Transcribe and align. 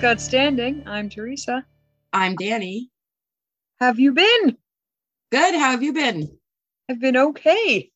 God 0.00 0.20
Standing. 0.20 0.82
I'm 0.86 1.08
Teresa. 1.08 1.64
I'm 2.12 2.34
Danny. 2.36 2.90
Have 3.80 3.98
you 3.98 4.12
been? 4.12 4.56
Good. 5.32 5.54
How 5.54 5.70
have 5.70 5.82
you 5.82 5.92
been? 5.92 6.28
I've 6.90 7.00
been 7.00 7.16
okay. 7.16 7.90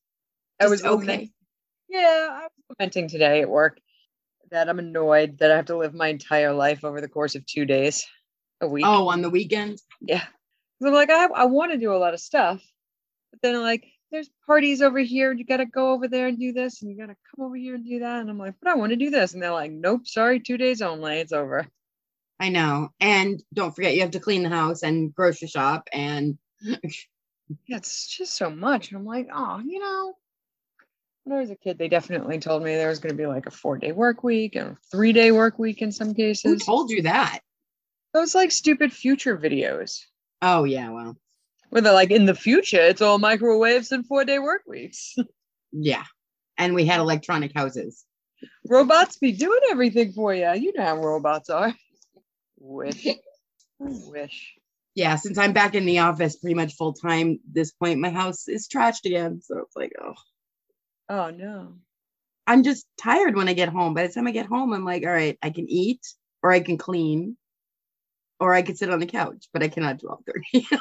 I 0.60 0.68
was 0.68 0.82
okay. 0.84 0.90
lament- 0.90 1.30
Yeah, 1.88 2.28
I 2.30 2.42
was 2.44 2.76
lamenting 2.78 3.08
today 3.08 3.42
at 3.42 3.50
work 3.50 3.78
that 4.50 4.68
I'm 4.68 4.78
annoyed 4.78 5.38
that 5.38 5.50
I 5.50 5.56
have 5.56 5.66
to 5.66 5.76
live 5.76 5.92
my 5.94 6.08
entire 6.08 6.52
life 6.52 6.84
over 6.84 7.00
the 7.00 7.08
course 7.08 7.34
of 7.34 7.44
two 7.44 7.64
days 7.66 8.06
a 8.60 8.68
week. 8.68 8.86
Oh, 8.86 9.08
on 9.08 9.20
the 9.20 9.30
weekend? 9.30 9.78
Yeah. 10.00 10.24
I'm 10.82 10.92
like, 10.92 11.10
I, 11.10 11.26
I 11.26 11.44
want 11.44 11.72
to 11.72 11.78
do 11.78 11.92
a 11.92 11.98
lot 11.98 12.14
of 12.14 12.20
stuff, 12.20 12.62
but 13.32 13.42
then 13.42 13.60
like, 13.60 13.84
there's 14.10 14.30
parties 14.46 14.80
over 14.80 15.00
here. 15.00 15.32
You 15.32 15.44
got 15.44 15.58
to 15.58 15.66
go 15.66 15.92
over 15.92 16.08
there 16.08 16.28
and 16.28 16.38
do 16.38 16.52
this, 16.52 16.80
and 16.80 16.90
you 16.90 16.96
got 16.96 17.12
to 17.12 17.16
come 17.36 17.44
over 17.44 17.56
here 17.56 17.74
and 17.74 17.84
do 17.84 17.98
that. 17.98 18.20
And 18.20 18.30
I'm 18.30 18.38
like, 18.38 18.54
but 18.62 18.70
I 18.70 18.74
want 18.74 18.90
to 18.90 18.96
do 18.96 19.10
this. 19.10 19.34
And 19.34 19.42
they're 19.42 19.52
like, 19.52 19.70
nope, 19.72 20.06
sorry, 20.06 20.40
two 20.40 20.56
days 20.56 20.80
only. 20.80 21.18
It's 21.18 21.32
over. 21.32 21.66
I 22.40 22.50
know. 22.50 22.90
And 23.00 23.42
don't 23.52 23.74
forget, 23.74 23.94
you 23.94 24.02
have 24.02 24.12
to 24.12 24.20
clean 24.20 24.42
the 24.42 24.48
house 24.48 24.82
and 24.82 25.14
grocery 25.14 25.48
shop. 25.48 25.88
And 25.92 26.38
it's 27.66 28.06
just 28.06 28.34
so 28.34 28.50
much. 28.50 28.90
And 28.90 28.98
I'm 28.98 29.06
like, 29.06 29.28
oh, 29.32 29.60
you 29.64 29.80
know, 29.80 30.14
when 31.24 31.36
I 31.36 31.40
was 31.40 31.50
a 31.50 31.56
kid, 31.56 31.78
they 31.78 31.88
definitely 31.88 32.38
told 32.38 32.62
me 32.62 32.74
there 32.74 32.88
was 32.88 33.00
going 33.00 33.14
to 33.14 33.20
be 33.20 33.26
like 33.26 33.46
a 33.46 33.50
four 33.50 33.78
day 33.78 33.92
work 33.92 34.22
week 34.22 34.54
and 34.54 34.76
three 34.90 35.12
day 35.12 35.32
work 35.32 35.58
week 35.58 35.82
in 35.82 35.92
some 35.92 36.14
cases. 36.14 36.42
who 36.42 36.58
told 36.58 36.90
you 36.90 37.02
that? 37.02 37.40
Those 38.14 38.34
like 38.34 38.52
stupid 38.52 38.92
future 38.92 39.36
videos 39.36 40.04
Oh, 40.42 40.64
yeah. 40.64 40.90
Well, 40.90 41.16
where 41.70 41.82
they're 41.82 41.92
like, 41.92 42.10
in 42.10 42.26
the 42.26 42.34
future, 42.34 42.80
it's 42.80 43.02
all 43.02 43.18
microwaves 43.18 43.92
and 43.92 44.06
four 44.06 44.24
day 44.24 44.38
work 44.38 44.62
weeks. 44.66 45.16
yeah. 45.72 46.04
And 46.56 46.74
we 46.74 46.86
had 46.86 47.00
electronic 47.00 47.52
houses. 47.54 48.04
robots 48.68 49.16
be 49.16 49.32
doing 49.32 49.60
everything 49.70 50.12
for 50.12 50.34
you. 50.34 50.52
You 50.54 50.72
know 50.74 50.84
how 50.84 50.96
robots 50.96 51.50
are. 51.50 51.74
Wish. 52.60 53.06
Wish. 53.78 54.54
Yeah. 54.94 55.16
Since 55.16 55.38
I'm 55.38 55.52
back 55.52 55.74
in 55.74 55.86
the 55.86 56.00
office 56.00 56.36
pretty 56.36 56.54
much 56.54 56.74
full 56.74 56.92
time, 56.92 57.40
this 57.50 57.72
point, 57.72 58.00
my 58.00 58.10
house 58.10 58.48
is 58.48 58.68
trashed 58.68 59.04
again. 59.04 59.40
So 59.42 59.58
it's 59.58 59.76
like, 59.76 59.92
oh, 60.02 60.14
Oh 61.08 61.30
no. 61.30 61.74
I'm 62.46 62.62
just 62.62 62.86
tired 63.00 63.36
when 63.36 63.48
I 63.48 63.52
get 63.52 63.68
home. 63.68 63.94
By 63.94 64.06
the 64.06 64.12
time 64.12 64.26
I 64.26 64.30
get 64.30 64.46
home, 64.46 64.72
I'm 64.72 64.84
like, 64.84 65.04
all 65.04 65.12
right, 65.12 65.38
I 65.42 65.50
can 65.50 65.68
eat 65.68 66.00
or 66.42 66.50
I 66.52 66.60
can 66.60 66.78
clean 66.78 67.36
or 68.40 68.54
I 68.54 68.62
can 68.62 68.76
sit 68.76 68.90
on 68.90 69.00
the 69.00 69.06
couch, 69.06 69.48
but 69.52 69.62
I 69.62 69.68
cannot 69.68 69.98
do 69.98 70.08
all 70.08 70.22
three. 70.24 70.66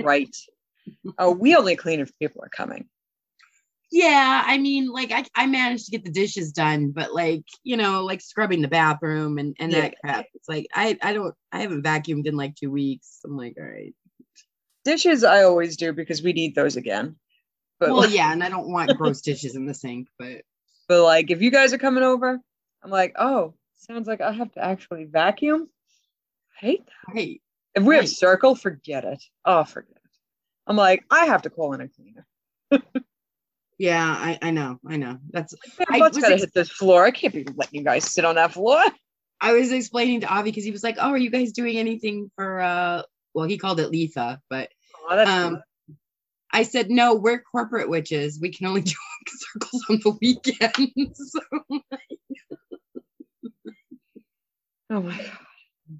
Right. 0.00 0.34
Oh, 1.18 1.32
we 1.32 1.56
only 1.56 1.74
clean 1.74 1.98
if 1.98 2.16
people 2.20 2.40
are 2.44 2.48
coming. 2.48 2.88
Yeah, 3.90 4.42
I 4.46 4.58
mean, 4.58 4.90
like 4.90 5.12
I, 5.12 5.24
I 5.34 5.46
managed 5.46 5.86
to 5.86 5.90
get 5.90 6.04
the 6.04 6.10
dishes 6.10 6.52
done, 6.52 6.90
but 6.90 7.14
like, 7.14 7.44
you 7.62 7.76
know, 7.76 8.04
like 8.04 8.20
scrubbing 8.20 8.60
the 8.60 8.68
bathroom 8.68 9.38
and, 9.38 9.56
and 9.58 9.72
that 9.72 9.94
crap. 10.00 10.26
It's 10.34 10.48
like 10.48 10.66
I 10.74 10.98
I 11.02 11.14
don't 11.14 11.34
I 11.52 11.60
haven't 11.60 11.84
vacuumed 11.84 12.26
in 12.26 12.36
like 12.36 12.54
two 12.54 12.70
weeks. 12.70 13.20
I'm 13.24 13.36
like, 13.36 13.56
all 13.58 13.64
right. 13.64 13.94
Dishes 14.84 15.24
I 15.24 15.44
always 15.44 15.76
do 15.76 15.92
because 15.92 16.22
we 16.22 16.32
need 16.34 16.54
those 16.54 16.76
again. 16.76 17.16
But 17.80 17.94
Well, 17.94 18.10
yeah, 18.10 18.30
and 18.32 18.44
I 18.44 18.50
don't 18.50 18.70
want 18.70 18.96
gross 18.98 19.22
dishes 19.22 19.56
in 19.56 19.64
the 19.64 19.74
sink, 19.74 20.08
but 20.18 20.42
But 20.88 21.02
like, 21.02 21.30
if 21.30 21.40
you 21.40 21.50
guys 21.50 21.72
are 21.72 21.78
coming 21.78 22.02
over, 22.04 22.40
I'm 22.82 22.90
like, 22.90 23.14
oh, 23.18 23.54
sounds 23.76 24.06
like 24.06 24.20
I 24.20 24.32
have 24.32 24.52
to 24.52 24.64
actually 24.64 25.04
vacuum. 25.04 25.68
I 26.56 26.66
hate 26.66 26.86
that. 26.86 27.14
hey, 27.16 27.40
If 27.74 27.84
we 27.84 27.96
have 27.96 28.08
circle, 28.08 28.54
forget 28.54 29.04
it. 29.04 29.22
Oh, 29.44 29.64
forget 29.64 29.96
it. 29.96 30.02
I'm 30.66 30.76
like, 30.76 31.04
I 31.10 31.26
have 31.26 31.42
to 31.42 31.50
call 31.50 31.72
in 31.72 31.80
a 31.80 31.88
cleaner. 31.88 32.26
yeah, 33.78 34.04
I, 34.04 34.38
I 34.42 34.50
know, 34.50 34.78
I 34.86 34.96
know. 34.96 35.18
That's 35.30 35.54
I 35.88 36.00
was 36.00 36.18
gotta 36.18 36.34
ex- 36.34 36.42
hit 36.42 36.54
this 36.54 36.70
floor. 36.70 37.04
I 37.04 37.12
can't 37.12 37.32
be 37.32 37.46
letting 37.56 37.78
you 37.78 37.84
guys 37.84 38.10
sit 38.10 38.24
on 38.24 38.34
that 38.34 38.52
floor. 38.52 38.82
I 39.40 39.52
was 39.52 39.70
explaining 39.70 40.22
to 40.22 40.26
Avi 40.26 40.50
because 40.50 40.64
he 40.64 40.72
was 40.72 40.82
like, 40.82 40.96
Oh, 40.98 41.10
are 41.10 41.16
you 41.16 41.30
guys 41.30 41.52
doing 41.52 41.76
anything 41.78 42.30
for 42.34 42.60
uh 42.60 43.02
well, 43.34 43.46
he 43.46 43.56
called 43.56 43.78
it 43.78 43.92
Letha, 43.92 44.40
but 44.50 44.68
Oh, 45.08 45.24
um 45.24 45.54
good. 45.54 45.62
I 46.50 46.62
said, 46.62 46.90
no, 46.90 47.14
we're 47.14 47.40
corporate 47.40 47.88
witches. 47.88 48.40
We 48.40 48.50
can 48.50 48.66
only 48.66 48.80
do 48.82 48.94
circles 49.28 49.84
on 49.90 50.00
the 50.02 50.18
weekends. 50.20 51.32
So 54.88 54.96
oh 54.96 55.02
my 55.02 55.16
god. 55.16 55.38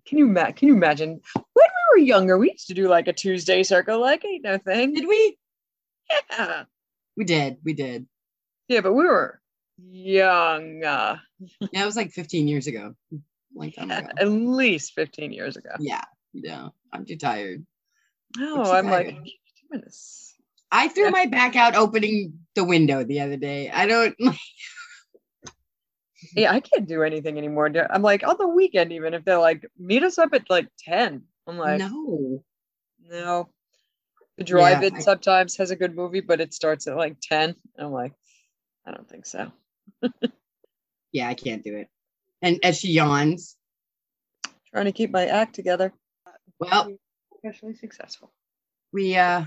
Can 0.06 0.19
you 0.19 0.27
ma- 0.27 0.53
can 0.53 0.69
you 0.69 0.75
imagine 0.75 1.21
when 1.34 1.44
we 1.55 1.62
were 1.93 1.99
younger? 1.99 2.38
We 2.38 2.50
used 2.50 2.67
to 2.69 2.75
do 2.75 2.88
like 2.88 3.06
a 3.06 3.12
Tuesday 3.12 3.62
circle, 3.62 4.00
like 4.00 4.25
ain't 4.25 4.44
no 4.44 4.59
thing. 4.59 4.94
did 4.94 5.06
we? 5.06 5.37
Yeah, 6.31 6.65
We 7.19 7.25
did. 7.25 7.56
We 7.65 7.75
did. 7.75 8.06
yeah, 8.69 8.81
but 8.81 8.93
we 8.93 9.05
were 9.05 9.41
young, 9.77 10.84
uh, 10.84 11.17
Yeah, 11.73 11.83
it 11.83 11.84
was 11.84 11.97
like 11.97 12.12
15 12.12 12.47
years 12.47 12.69
ago. 12.69 12.95
Like 13.55 13.77
ago. 13.77 13.93
at 13.93 14.29
least 14.29 14.95
15 14.95 15.33
years 15.33 15.56
ago. 15.56 15.71
Yeah. 15.81 16.05
Yeah. 16.33 16.69
I'm 16.93 17.05
too 17.05 17.17
tired. 17.17 17.67
No, 18.37 18.62
too 18.62 18.71
I'm 18.71 18.87
like. 18.87 19.09
I 19.09 19.11
keep 19.11 19.41
doing 19.69 19.83
this. 19.84 20.37
I 20.71 20.87
threw 20.87 21.11
my 21.11 21.27
back 21.27 21.56
out 21.56 21.75
opening 21.75 22.39
the 22.55 22.62
window 22.62 23.03
the 23.03 23.21
other 23.21 23.37
day. 23.37 23.69
I 23.69 23.87
don't 23.87 24.15
Yeah, 26.37 26.53
I 26.53 26.61
can't 26.61 26.87
do 26.87 27.03
anything 27.03 27.37
anymore. 27.37 27.73
I'm 27.91 28.03
like 28.03 28.23
on 28.25 28.37
the 28.39 28.47
weekend, 28.47 28.93
even 28.93 29.12
if 29.15 29.25
they're 29.25 29.39
like 29.39 29.67
meet 29.77 30.05
us 30.05 30.19
up 30.19 30.35
at 30.35 30.49
like 30.49 30.69
10. 30.79 31.23
I'm 31.49 31.59
like, 31.59 31.81
no. 31.81 32.45
know. 33.09 33.49
The 34.38 34.44
drive-in 34.44 35.00
sometimes 35.00 35.56
has 35.56 35.71
a 35.72 35.76
good 35.76 35.94
movie, 35.97 36.21
but 36.21 36.41
it 36.41 36.54
starts 36.54 36.87
at 36.87 36.97
like 36.97 37.16
10. 37.21 37.56
I'm 37.76 37.93
like, 37.93 38.12
I 38.87 38.93
don't 38.93 39.09
think 39.09 39.26
so. 39.26 39.50
Yeah, 41.10 41.26
I 41.28 41.32
can't 41.34 41.65
do 41.65 41.75
it. 41.75 41.88
And 42.43 42.60
as 42.62 42.78
she 42.78 42.88
yawns, 42.93 43.56
Trying 44.71 44.84
to 44.84 44.93
keep 44.93 45.10
my 45.10 45.25
act 45.26 45.54
together. 45.54 45.93
well, 46.60 46.93
Especially 47.34 47.75
successful. 47.75 48.31
we 48.93 49.16
uh 49.16 49.44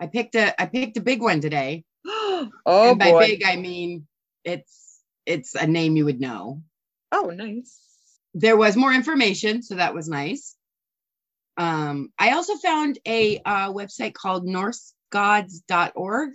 I 0.00 0.06
picked 0.08 0.34
a 0.34 0.60
I 0.60 0.66
picked 0.66 0.96
a 0.96 1.00
big 1.00 1.22
one 1.22 1.40
today. 1.40 1.84
oh 2.06 2.50
and 2.66 2.98
by 2.98 3.12
boy. 3.12 3.20
big 3.26 3.44
I 3.46 3.54
mean 3.56 4.08
it's 4.44 5.00
it's 5.24 5.54
a 5.54 5.68
name 5.68 5.96
you 5.96 6.04
would 6.06 6.20
know. 6.20 6.62
Oh, 7.12 7.30
nice. 7.30 7.78
there 8.34 8.56
was 8.56 8.76
more 8.76 8.92
information, 8.92 9.62
so 9.62 9.76
that 9.76 9.94
was 9.94 10.08
nice. 10.08 10.56
Um, 11.56 12.10
I 12.18 12.32
also 12.32 12.56
found 12.56 12.98
a 13.06 13.38
uh, 13.44 13.72
website 13.72 14.14
called 14.14 14.46
norsegods.org, 14.46 16.30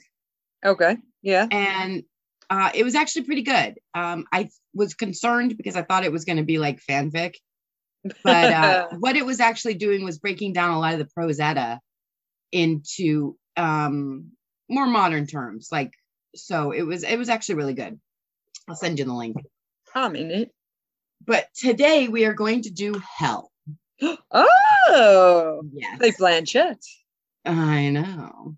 Okay. 0.66 0.97
Yeah. 1.22 1.47
and 1.51 2.03
uh, 2.50 2.72
it 2.73 2.83
was 2.83 2.95
actually 2.95 3.23
pretty 3.23 3.41
good. 3.41 3.75
Um, 3.94 4.25
I 4.31 4.50
was 4.73 4.94
concerned 4.94 5.57
because 5.57 5.75
I 5.75 5.81
thought 5.81 6.06
it 6.06 6.11
was 6.11 6.25
going 6.25 6.38
to 6.38 6.44
be 6.44 6.59
like 6.59 6.79
fanfic, 6.89 7.35
but 8.23 8.53
uh, 8.53 8.88
what 9.00 9.16
it 9.16 9.25
was 9.25 9.39
actually 9.39 9.73
doing 9.75 10.03
was 10.03 10.19
breaking 10.19 10.53
down 10.53 10.72
a 10.72 10.79
lot 10.79 10.94
of 10.94 11.00
the 11.00 11.09
Prose 11.13 11.39
Edda 11.39 11.79
into 12.51 13.35
um, 13.57 14.31
more 14.69 14.88
modern 14.88 15.27
terms. 15.27 15.69
Like, 15.72 15.91
so 16.35 16.72
it 16.72 16.83
was 16.83 17.03
it 17.03 17.17
was 17.17 17.29
actually 17.29 17.56
really 17.56 17.73
good. 17.73 18.00
I'll 18.69 18.75
send 18.75 19.00
you 19.00 19.06
the 19.06 19.13
link. 19.13 19.38
I'm 19.95 20.16
in 20.16 20.31
it. 20.31 20.51
But 21.25 21.47
today 21.56 22.07
we 22.07 22.25
are 22.25 22.33
going 22.33 22.61
to 22.63 22.69
do 22.69 23.01
Hel. 23.17 23.51
Oh, 24.89 25.63
Yes. 25.73 25.99
Cate 25.99 26.15
Blanchett. 26.19 26.85
I 27.45 27.89
know. 27.89 28.55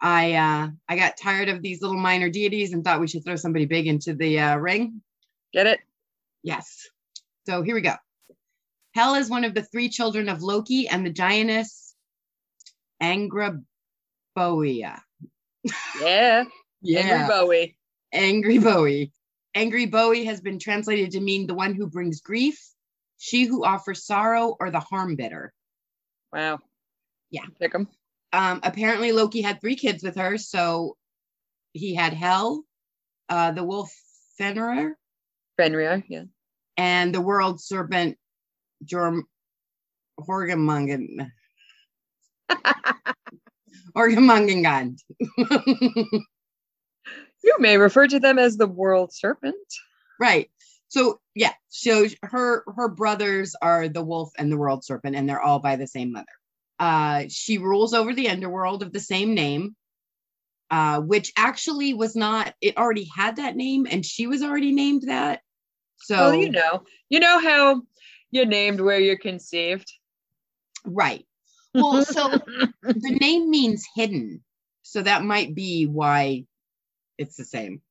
I 0.00 0.34
uh 0.34 0.68
I 0.88 0.96
got 0.96 1.16
tired 1.16 1.48
of 1.48 1.62
these 1.62 1.80
little 1.80 1.96
minor 1.96 2.28
deities 2.28 2.72
and 2.72 2.84
thought 2.84 3.00
we 3.00 3.08
should 3.08 3.24
throw 3.24 3.36
somebody 3.36 3.64
big 3.66 3.86
into 3.86 4.14
the 4.14 4.38
uh, 4.38 4.56
ring. 4.56 5.00
Get 5.52 5.66
it? 5.66 5.80
Yes. 6.42 6.88
So 7.46 7.62
here 7.62 7.74
we 7.74 7.80
go. 7.80 7.94
Hel 8.94 9.14
is 9.14 9.30
one 9.30 9.44
of 9.44 9.54
the 9.54 9.62
three 9.62 9.88
children 9.88 10.28
of 10.28 10.42
Loki 10.42 10.86
and 10.88 11.04
the 11.04 11.10
giantess 11.10 11.94
Angrboda. 13.02 13.64
Yeah. 14.36 14.98
Yeah. 16.82 17.00
Angry 17.02 17.26
Bowie. 17.28 17.76
Angry 18.12 18.58
Bowie. 18.58 19.12
Angry 19.54 19.86
Bowie 19.86 20.24
has 20.26 20.40
been 20.40 20.58
translated 20.58 21.12
to 21.12 21.20
mean 21.20 21.46
the 21.46 21.54
one 21.54 21.74
who 21.74 21.88
brings 21.88 22.20
grief, 22.20 22.60
she 23.18 23.44
who 23.46 23.64
offers 23.64 24.04
sorrow, 24.04 24.56
or 24.60 24.70
the 24.70 24.80
harm 24.80 25.16
bitter. 25.16 25.52
Wow. 26.32 26.58
Yeah. 27.30 27.44
Pick 27.60 27.72
them. 27.72 27.88
um, 28.32 28.60
apparently 28.62 29.12
Loki 29.12 29.40
had 29.42 29.60
three 29.60 29.76
kids 29.76 30.02
with 30.02 30.16
her. 30.16 30.36
So 30.38 30.96
he 31.72 31.94
had 31.94 32.12
Hel, 32.12 32.64
uh, 33.28 33.52
the 33.52 33.64
wolf 33.64 33.92
Fenrir, 34.38 34.96
Fenrir. 35.56 36.04
Yeah. 36.08 36.24
and 36.76 37.14
the 37.14 37.20
world 37.20 37.60
serpent 37.60 38.16
Jorm 38.84 39.22
Horgamungan. 40.20 41.30
Horgamungangand. 43.96 44.98
You 47.44 47.54
may 47.60 47.76
refer 47.78 48.08
to 48.08 48.18
them 48.18 48.38
as 48.40 48.56
the 48.56 48.66
world 48.66 49.12
serpent. 49.12 49.54
right. 50.18 50.50
So 50.88 51.20
yeah, 51.34 51.52
so 51.68 52.06
her 52.22 52.64
her 52.76 52.88
brothers 52.88 53.54
are 53.60 53.88
the 53.88 54.02
wolf 54.04 54.30
and 54.38 54.50
the 54.50 54.56
world 54.56 54.84
serpent, 54.84 55.16
and 55.16 55.28
they're 55.28 55.42
all 55.42 55.58
by 55.58 55.76
the 55.76 55.86
same 55.86 56.12
mother. 56.12 56.26
Uh, 56.78 57.24
she 57.28 57.58
rules 57.58 57.94
over 57.94 58.14
the 58.14 58.28
underworld 58.28 58.82
of 58.82 58.92
the 58.92 59.00
same 59.00 59.34
name, 59.34 59.74
uh, 60.70 61.00
which 61.00 61.32
actually 61.36 61.94
was 61.94 62.14
not. 62.16 62.54
It 62.60 62.76
already 62.76 63.08
had 63.16 63.36
that 63.36 63.56
name, 63.56 63.86
and 63.90 64.04
she 64.04 64.26
was 64.26 64.42
already 64.42 64.72
named 64.72 65.04
that. 65.06 65.40
So 65.98 66.16
Well, 66.16 66.34
you 66.42 66.50
know, 66.50 66.84
you 67.08 67.20
know 67.20 67.40
how 67.40 67.82
You're 68.30 68.46
named 68.46 68.80
where 68.80 69.00
you're 69.00 69.18
conceived. 69.18 69.90
Right. 70.84 71.24
Well, 71.74 72.02
so 72.02 72.28
the 72.88 73.10
name 73.20 73.50
means 73.50 73.86
hidden. 73.94 74.42
So 74.82 75.02
that 75.02 75.24
might 75.24 75.54
be 75.54 75.86
why 75.86 76.44
it's 77.18 77.36
the 77.36 77.44
same. 77.44 77.82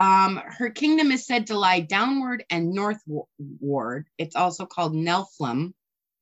Um, 0.00 0.40
her 0.44 0.70
kingdom 0.70 1.10
is 1.10 1.26
said 1.26 1.48
to 1.48 1.58
lie 1.58 1.80
downward 1.80 2.44
and 2.50 2.70
northward. 2.70 4.06
It's 4.16 4.36
also 4.36 4.64
called 4.64 4.94
Niflheim, 4.94 5.72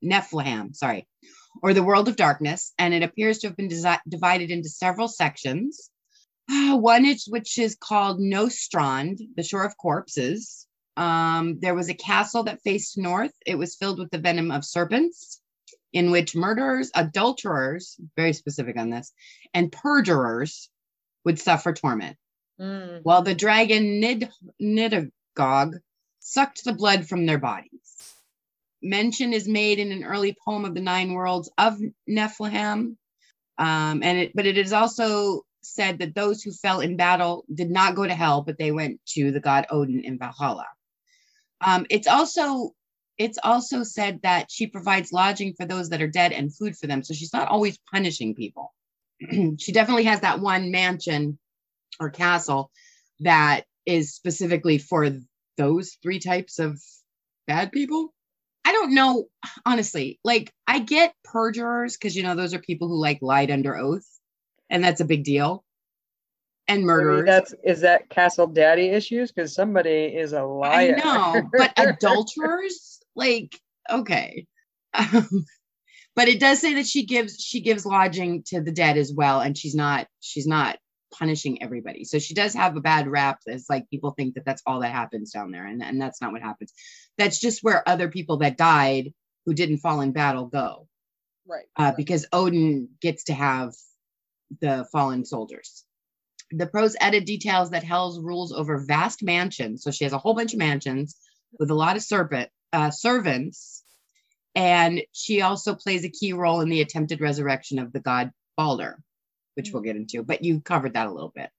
Niflheim, 0.02 0.74
sorry, 0.74 1.06
or 1.62 1.74
the 1.74 1.82
world 1.82 2.08
of 2.08 2.16
darkness, 2.16 2.72
and 2.78 2.94
it 2.94 3.02
appears 3.02 3.38
to 3.38 3.48
have 3.48 3.56
been 3.56 3.68
desi- 3.68 4.00
divided 4.08 4.50
into 4.50 4.68
several 4.68 5.08
sections. 5.08 5.90
Uh, 6.50 6.76
one 6.76 7.04
is 7.04 7.26
which 7.28 7.58
is 7.58 7.76
called 7.78 8.18
Nastrond, 8.18 9.18
the 9.36 9.42
shore 9.42 9.64
of 9.64 9.76
corpses. 9.76 10.66
Um, 10.96 11.58
there 11.60 11.74
was 11.74 11.90
a 11.90 11.94
castle 11.94 12.44
that 12.44 12.62
faced 12.62 12.96
north. 12.96 13.32
It 13.44 13.58
was 13.58 13.76
filled 13.76 13.98
with 13.98 14.10
the 14.10 14.18
venom 14.18 14.50
of 14.50 14.64
serpents, 14.64 15.42
in 15.92 16.10
which 16.10 16.34
murderers, 16.34 16.90
adulterers, 16.94 17.96
very 18.16 18.32
specific 18.32 18.78
on 18.78 18.90
this, 18.90 19.12
and 19.52 19.72
perjurers 19.72 20.70
would 21.24 21.38
suffer 21.38 21.74
torment. 21.74 22.16
Mm. 22.60 23.00
While 23.02 23.22
the 23.22 23.34
dragon 23.34 24.00
Nid 24.00 24.30
Nidhogg 24.60 25.74
sucked 26.20 26.64
the 26.64 26.72
blood 26.72 27.06
from 27.06 27.26
their 27.26 27.38
bodies. 27.38 27.70
Mention 28.82 29.32
is 29.32 29.48
made 29.48 29.78
in 29.78 29.92
an 29.92 30.04
early 30.04 30.36
poem 30.44 30.64
of 30.64 30.74
the 30.74 30.80
nine 30.80 31.12
worlds 31.12 31.50
of 31.58 31.78
Niflheim, 32.08 32.96
um, 33.58 34.02
and 34.02 34.18
it, 34.18 34.32
but 34.34 34.46
it 34.46 34.58
is 34.58 34.72
also 34.72 35.42
said 35.62 35.98
that 35.98 36.14
those 36.14 36.42
who 36.42 36.52
fell 36.52 36.80
in 36.80 36.96
battle 36.96 37.44
did 37.52 37.70
not 37.70 37.94
go 37.94 38.06
to 38.06 38.14
hell, 38.14 38.42
but 38.42 38.58
they 38.58 38.72
went 38.72 39.00
to 39.06 39.30
the 39.30 39.40
god 39.40 39.66
Odin 39.70 40.04
in 40.04 40.18
Valhalla. 40.18 40.66
Um, 41.60 41.86
it's 41.90 42.06
also 42.06 42.72
it's 43.18 43.38
also 43.42 43.82
said 43.82 44.20
that 44.22 44.50
she 44.50 44.66
provides 44.66 45.12
lodging 45.12 45.54
for 45.54 45.64
those 45.64 45.88
that 45.88 46.02
are 46.02 46.08
dead 46.08 46.32
and 46.32 46.54
food 46.54 46.76
for 46.76 46.86
them. 46.86 47.02
So 47.02 47.14
she's 47.14 47.32
not 47.32 47.48
always 47.48 47.78
punishing 47.90 48.34
people. 48.34 48.74
she 49.58 49.72
definitely 49.72 50.04
has 50.04 50.20
that 50.20 50.40
one 50.40 50.70
mansion 50.70 51.38
or 52.00 52.10
castle 52.10 52.70
that 53.20 53.64
is 53.84 54.14
specifically 54.14 54.78
for 54.78 55.10
those 55.56 55.96
three 56.02 56.18
types 56.18 56.58
of 56.58 56.80
bad 57.46 57.72
people. 57.72 58.12
I 58.64 58.72
don't 58.72 58.94
know, 58.94 59.26
honestly. 59.64 60.18
Like, 60.24 60.52
I 60.66 60.80
get 60.80 61.14
perjurers 61.24 61.96
because, 61.96 62.16
you 62.16 62.24
know, 62.24 62.34
those 62.34 62.52
are 62.52 62.58
people 62.58 62.88
who 62.88 63.00
like 63.00 63.18
lied 63.22 63.50
under 63.50 63.76
oath, 63.76 64.06
and 64.68 64.82
that's 64.82 65.00
a 65.00 65.04
big 65.04 65.24
deal. 65.24 65.64
And 66.68 66.78
I 66.78 66.78
mean, 66.78 66.86
murderers. 66.86 67.26
that's 67.26 67.54
is 67.62 67.80
that 67.82 68.10
castle 68.10 68.48
daddy 68.48 68.88
issues? 68.88 69.30
Because 69.30 69.54
somebody 69.54 70.06
is 70.06 70.32
a 70.32 70.42
liar. 70.42 70.96
I 70.96 71.00
know, 71.00 71.42
but 71.56 71.72
adulterers, 71.76 72.98
like, 73.14 73.56
okay. 73.88 74.46
Um, 74.92 75.46
but 76.16 76.26
it 76.26 76.40
does 76.40 76.58
say 76.58 76.74
that 76.74 76.86
she 76.86 77.06
gives 77.06 77.36
she 77.40 77.60
gives 77.60 77.86
lodging 77.86 78.42
to 78.48 78.60
the 78.60 78.72
dead 78.72 78.96
as 78.96 79.12
well, 79.14 79.40
and 79.40 79.56
she's 79.56 79.76
not 79.76 80.08
she's 80.18 80.48
not 80.48 80.76
punishing 81.12 81.62
everybody. 81.62 82.04
So 82.04 82.18
she 82.18 82.34
does 82.34 82.54
have 82.54 82.76
a 82.76 82.80
bad 82.80 83.08
rap. 83.08 83.40
As 83.48 83.66
like 83.68 83.88
people 83.90 84.12
think 84.12 84.34
that 84.34 84.44
that's 84.44 84.62
all 84.66 84.80
that 84.80 84.92
happens 84.92 85.32
down 85.32 85.50
there, 85.50 85.66
and 85.66 85.82
and 85.82 86.00
that's 86.00 86.20
not 86.20 86.32
what 86.32 86.42
happens. 86.42 86.72
That's 87.18 87.40
just 87.40 87.62
where 87.62 87.88
other 87.88 88.08
people 88.08 88.38
that 88.38 88.56
died 88.56 89.12
who 89.44 89.54
didn't 89.54 89.78
fall 89.78 90.00
in 90.00 90.12
battle 90.12 90.46
go, 90.46 90.88
right. 91.46 91.66
uh, 91.76 91.92
because 91.96 92.26
Odin 92.32 92.88
gets 93.00 93.24
to 93.24 93.34
have 93.34 93.74
the 94.60 94.86
fallen 94.92 95.24
soldiers. 95.24 95.84
The 96.50 96.66
Prose 96.66 96.96
Edda 97.00 97.22
details 97.22 97.70
that 97.70 97.84
Hel's 97.84 98.20
rules 98.20 98.52
over 98.52 98.78
vast 98.78 99.22
mansions. 99.22 99.82
So 99.82 99.90
she 99.90 100.04
has 100.04 100.12
a 100.12 100.18
whole 100.18 100.34
bunch 100.34 100.52
of 100.52 100.58
mansions 100.58 101.16
with 101.58 101.70
a 101.70 101.74
lot 101.74 101.96
of 101.96 102.02
serpent 102.02 102.50
uh, 102.72 102.90
servants, 102.90 103.82
and 104.54 105.02
she 105.12 105.42
also 105.42 105.74
plays 105.74 106.04
a 106.04 106.10
key 106.10 106.32
role 106.32 106.60
in 106.60 106.68
the 106.68 106.80
attempted 106.80 107.20
resurrection 107.20 107.78
of 107.78 107.92
the 107.92 108.00
god 108.00 108.32
Balder, 108.56 109.02
which 109.56 109.72
we'll 109.72 109.82
get 109.82 109.96
into. 109.96 110.22
But 110.22 110.44
you 110.44 110.60
covered 110.60 110.94
that 110.94 111.06
a 111.06 111.12
little 111.12 111.32
bit. 111.34 111.50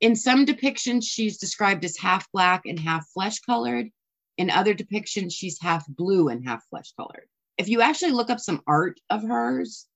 In 0.00 0.14
some 0.14 0.44
depictions, 0.44 1.04
she's 1.04 1.38
described 1.38 1.84
as 1.84 1.96
half 1.96 2.30
black 2.32 2.66
and 2.66 2.78
half 2.78 3.08
flesh 3.08 3.40
colored. 3.40 3.88
In 4.36 4.50
other 4.50 4.74
depictions, 4.74 5.32
she's 5.32 5.60
half 5.60 5.86
blue 5.88 6.28
and 6.28 6.46
half 6.46 6.62
flesh 6.68 6.92
colored. 6.96 7.28
If 7.56 7.68
you 7.68 7.80
actually 7.80 8.12
look 8.12 8.28
up 8.28 8.40
some 8.40 8.62
art 8.66 9.00
of 9.08 9.22
hers, 9.22 9.86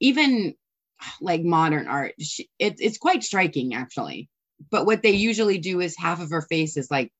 even 0.00 0.54
like 1.20 1.42
modern 1.42 1.86
art, 1.86 2.14
she, 2.18 2.48
it, 2.58 2.76
it's 2.78 2.98
quite 2.98 3.22
striking 3.22 3.74
actually. 3.74 4.28
But 4.70 4.86
what 4.86 5.02
they 5.02 5.10
usually 5.10 5.58
do 5.58 5.80
is 5.80 5.96
half 5.98 6.20
of 6.20 6.30
her 6.30 6.42
face 6.42 6.76
is 6.76 6.90
like 6.90 7.12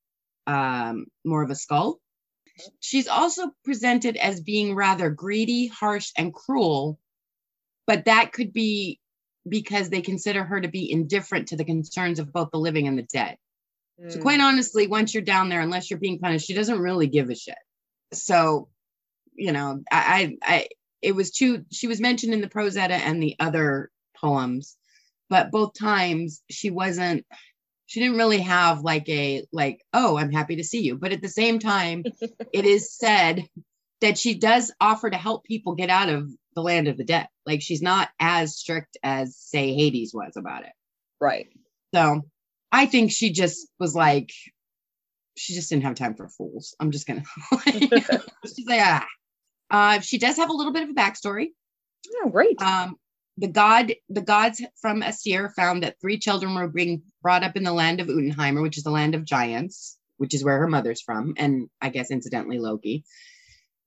um, 0.46 1.06
more 1.24 1.42
of 1.42 1.50
a 1.50 1.54
skull. 1.54 1.98
She's 2.80 3.08
also 3.08 3.50
presented 3.64 4.16
as 4.16 4.40
being 4.40 4.74
rather 4.74 5.10
greedy, 5.10 5.66
harsh, 5.66 6.12
and 6.16 6.32
cruel, 6.32 6.98
but 7.86 8.04
that 8.04 8.32
could 8.32 8.52
be 8.52 9.00
because 9.48 9.90
they 9.90 10.02
consider 10.02 10.44
her 10.44 10.60
to 10.60 10.68
be 10.68 10.90
indifferent 10.90 11.48
to 11.48 11.56
the 11.56 11.64
concerns 11.64 12.18
of 12.18 12.32
both 12.32 12.50
the 12.52 12.58
living 12.58 12.86
and 12.86 12.98
the 12.98 13.02
dead. 13.02 13.36
So 14.08 14.18
Mm. 14.18 14.22
quite 14.22 14.40
honestly, 14.40 14.86
once 14.86 15.14
you're 15.14 15.22
down 15.22 15.48
there, 15.48 15.60
unless 15.60 15.90
you're 15.90 15.98
being 15.98 16.18
punished, 16.18 16.46
she 16.46 16.54
doesn't 16.54 16.80
really 16.80 17.06
give 17.06 17.30
a 17.30 17.34
shit. 17.34 17.58
So, 18.12 18.68
you 19.34 19.52
know, 19.52 19.82
I, 19.90 20.36
I, 20.42 20.54
I 20.54 20.68
it 21.00 21.14
was 21.14 21.30
too. 21.30 21.64
She 21.70 21.88
was 21.88 22.00
mentioned 22.00 22.32
in 22.32 22.40
the 22.40 22.48
Prose 22.48 22.76
Edda 22.76 22.94
and 22.94 23.22
the 23.22 23.36
other 23.40 23.90
poems, 24.16 24.76
but 25.28 25.50
both 25.50 25.74
times 25.74 26.42
she 26.50 26.70
wasn't. 26.70 27.26
She 27.86 28.00
didn't 28.00 28.16
really 28.16 28.40
have 28.40 28.80
like 28.82 29.08
a 29.08 29.44
like, 29.52 29.82
oh, 29.92 30.16
I'm 30.16 30.32
happy 30.32 30.56
to 30.56 30.64
see 30.64 30.80
you. 30.82 30.96
But 30.96 31.12
at 31.12 31.20
the 31.20 31.28
same 31.28 31.58
time, 31.58 32.04
it 32.52 32.64
is 32.64 32.92
said 32.96 33.46
that 34.02 34.18
she 34.18 34.34
does 34.34 34.72
offer 34.80 35.08
to 35.08 35.16
help 35.16 35.44
people 35.44 35.74
get 35.74 35.90
out 35.90 36.08
of 36.08 36.30
the 36.54 36.62
land 36.62 36.88
of 36.88 36.98
the 36.98 37.04
dead. 37.04 37.28
Like 37.46 37.62
she's 37.62 37.82
not 37.82 38.10
as 38.20 38.56
strict 38.56 38.98
as 39.02 39.36
say 39.36 39.72
Hades 39.74 40.12
was 40.14 40.36
about 40.36 40.64
it. 40.64 40.72
right. 41.20 41.46
So 41.94 42.22
I 42.70 42.86
think 42.86 43.12
she 43.12 43.32
just 43.32 43.68
was 43.78 43.94
like, 43.94 44.30
she 45.36 45.54
just 45.54 45.70
didn't 45.70 45.84
have 45.84 45.94
time 45.94 46.14
for 46.14 46.28
fools. 46.28 46.74
I'm 46.80 46.90
just 46.90 47.06
gonna. 47.06 47.22
she's 47.64 48.66
like, 48.66 48.80
ah. 48.82 49.06
Uh, 49.70 50.00
she 50.00 50.18
does 50.18 50.36
have 50.36 50.50
a 50.50 50.52
little 50.52 50.72
bit 50.72 50.82
of 50.82 50.90
a 50.90 50.94
backstory. 50.94 51.48
Oh, 52.22 52.28
great. 52.28 52.60
Um, 52.60 52.96
the 53.38 53.48
god, 53.48 53.94
the 54.10 54.20
gods 54.20 54.62
from 54.80 55.02
Aesir 55.02 55.50
found 55.56 55.82
that 55.82 55.96
three 56.00 56.18
children 56.18 56.54
were 56.54 56.68
being 56.68 57.02
brought 57.22 57.42
up 57.42 57.56
in 57.56 57.62
the 57.62 57.72
land 57.72 58.00
of 58.00 58.08
Utenheimer, 58.08 58.62
which 58.62 58.76
is 58.76 58.84
the 58.84 58.90
land 58.90 59.14
of 59.14 59.24
giants, 59.24 59.98
which 60.18 60.34
is 60.34 60.44
where 60.44 60.58
her 60.58 60.68
mother's 60.68 61.00
from, 61.00 61.34
and 61.36 61.68
I 61.80 61.88
guess 61.88 62.10
incidentally 62.10 62.58
Loki. 62.58 63.04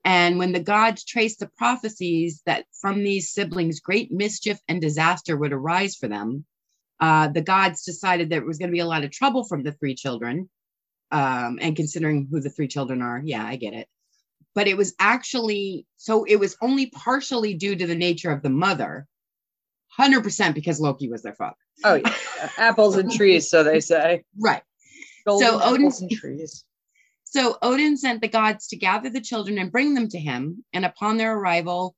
And 0.06 0.38
when 0.38 0.52
the 0.52 0.60
gods 0.60 1.04
traced 1.04 1.40
the 1.40 1.50
prophecies 1.58 2.44
that 2.46 2.66
from 2.80 3.04
these 3.04 3.32
siblings 3.32 3.80
great 3.80 4.12
mischief 4.12 4.60
and 4.68 4.80
disaster 4.80 5.36
would 5.36 5.52
arise 5.52 5.96
for 5.96 6.08
them, 6.08 6.46
uh, 7.00 7.28
the 7.30 7.42
gods 7.42 7.84
decided 7.84 8.30
there 8.30 8.46
was 8.46 8.60
going 8.60 8.70
to 8.70 8.74
be 8.76 8.80
a 8.80 8.86
lot 8.86 9.04
of 9.04 9.10
trouble 9.10 9.44
from 9.44 9.64
the 9.64 9.72
three 9.72 9.96
children. 9.96 10.48
Um, 11.12 11.60
and 11.62 11.76
considering 11.76 12.28
who 12.30 12.40
the 12.40 12.50
three 12.50 12.68
children 12.68 13.02
are, 13.02 13.22
yeah, 13.24 13.44
I 13.46 13.56
get 13.56 13.74
it. 13.74 13.88
But 14.54 14.68
it 14.68 14.78
was 14.78 14.94
actually 15.00 15.86
so 15.98 16.24
it 16.24 16.38
was 16.38 16.56
only 16.62 16.88
partially 16.88 17.54
due 17.56 17.76
to 17.76 17.88
the 17.88 17.96
nature 17.96 18.32
of 18.32 18.42
the 18.42 18.50
mother, 18.50 19.08
100% 20.00 20.54
because 20.54 20.80
Loki 20.80 21.10
was 21.10 21.24
their 21.24 21.36
father. 21.36 21.56
oh, 21.84 21.96
yeah. 21.96 22.14
Apples 22.58 22.96
and 22.98 23.12
trees, 23.12 23.50
so 23.50 23.64
they 23.64 23.80
say. 23.80 24.24
Right. 24.40 24.62
Golden 25.26 25.48
So 25.48 25.56
Odin- 25.62 25.86
apples 25.88 26.02
and 26.02 26.12
trees. 26.12 26.64
So 27.36 27.58
Odin 27.62 27.98
sent 27.98 28.22
the 28.22 28.30
gods 28.30 28.68
to 28.68 28.78
gather 28.78 29.10
the 29.10 29.20
children 29.20 29.58
and 29.58 29.70
bring 29.70 29.94
them 29.94 30.08
to 30.08 30.18
him. 30.18 30.64
And 30.72 30.86
upon 30.86 31.18
their 31.18 31.38
arrival, 31.38 31.94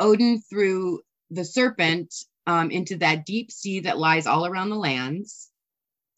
Odin 0.00 0.40
threw 0.40 1.02
the 1.30 1.44
serpent 1.44 2.12
um, 2.48 2.72
into 2.72 2.96
that 2.96 3.24
deep 3.24 3.52
sea 3.52 3.78
that 3.80 3.96
lies 3.96 4.26
all 4.26 4.44
around 4.44 4.70
the 4.70 4.76
lands. 4.76 5.52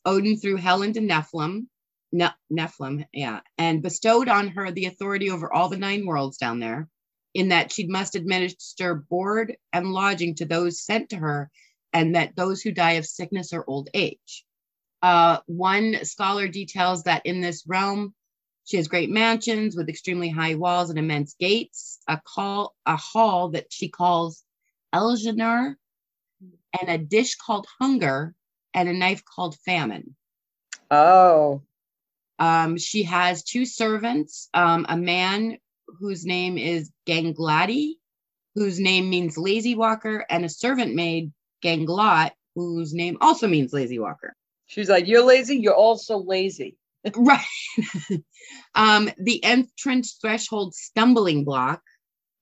Odin 0.07 0.39
threw 0.39 0.57
Hel 0.57 0.81
into 0.81 1.01
Niflheim, 1.01 1.67
ne- 2.11 2.31
Niflheim, 2.51 3.05
yeah, 3.13 3.41
and 3.59 3.83
bestowed 3.83 4.31
on 4.31 4.49
her 4.49 4.71
the 4.71 4.87
authority 4.87 5.29
over 5.29 5.53
all 5.53 5.69
the 5.69 5.77
nine 5.77 6.07
worlds 6.07 6.39
down 6.39 6.59
there, 6.59 6.89
in 7.35 7.49
that 7.51 7.71
she 7.71 7.87
must 7.87 8.17
administer 8.17 8.95
board 8.95 9.59
and 9.75 9.93
lodging 9.93 10.37
to 10.37 10.47
those 10.47 10.81
sent 10.81 11.11
to 11.11 11.17
her, 11.17 11.51
and 11.93 12.15
that 12.15 12.35
those 12.35 12.63
who 12.63 12.73
die 12.73 12.93
of 12.93 13.05
sickness 13.05 13.53
or 13.53 13.63
old 13.69 13.91
age. 13.93 14.47
Uh, 15.03 15.41
one 15.45 16.03
scholar 16.07 16.49
details 16.49 17.03
that 17.03 17.27
in 17.27 17.43
this 17.43 17.65
realm, 17.67 18.15
she 18.65 18.77
has 18.79 18.89
great 18.89 19.11
mansions 19.11 19.77
with 19.77 19.89
extremely 19.89 20.29
high 20.31 20.55
walls 20.55 20.91
and 20.91 20.99
immense 20.99 21.35
gates, 21.39 21.99
a 22.09 22.21
call, 22.25 22.75
a 22.87 22.97
hall 22.97 23.51
that 23.51 23.67
she 23.71 23.89
calls 23.89 24.43
Elgenar, 24.95 25.77
and 26.81 26.89
a 26.89 26.99
dish 26.99 27.37
called 27.37 27.67
hunger, 27.81 28.35
and 28.73 28.89
a 28.89 28.93
knife 28.93 29.23
called 29.25 29.57
famine. 29.65 30.17
Oh, 30.91 31.63
Um, 32.39 32.79
she 32.79 33.05
has 33.05 33.45
two 33.45 33.65
servants, 33.65 34.49
um, 34.55 34.87
a 34.89 34.97
man 34.97 35.59
whose 36.01 36.25
name 36.25 36.59
is 36.59 36.91
Gangladi, 37.07 37.95
whose 38.55 38.81
name 38.81 39.09
means 39.11 39.39
lazy 39.39 39.75
walker, 39.75 40.25
and 40.29 40.45
a 40.45 40.49
servant 40.49 40.95
maid, 40.95 41.33
Ganglot, 41.63 42.33
whose 42.55 42.93
name 42.95 43.19
also 43.21 43.47
means 43.47 43.73
lazy 43.73 43.99
walker. 43.99 44.35
she's 44.67 44.89
like, 44.89 45.07
you're 45.07 45.25
lazy. 45.25 45.57
You're 45.57 45.75
also 45.75 46.19
lazy. 46.19 46.77
Right. 47.17 47.45
um, 48.75 49.11
the 49.19 49.43
entrance 49.45 50.19
threshold 50.21 50.75
stumbling 50.75 51.45
block. 51.45 51.83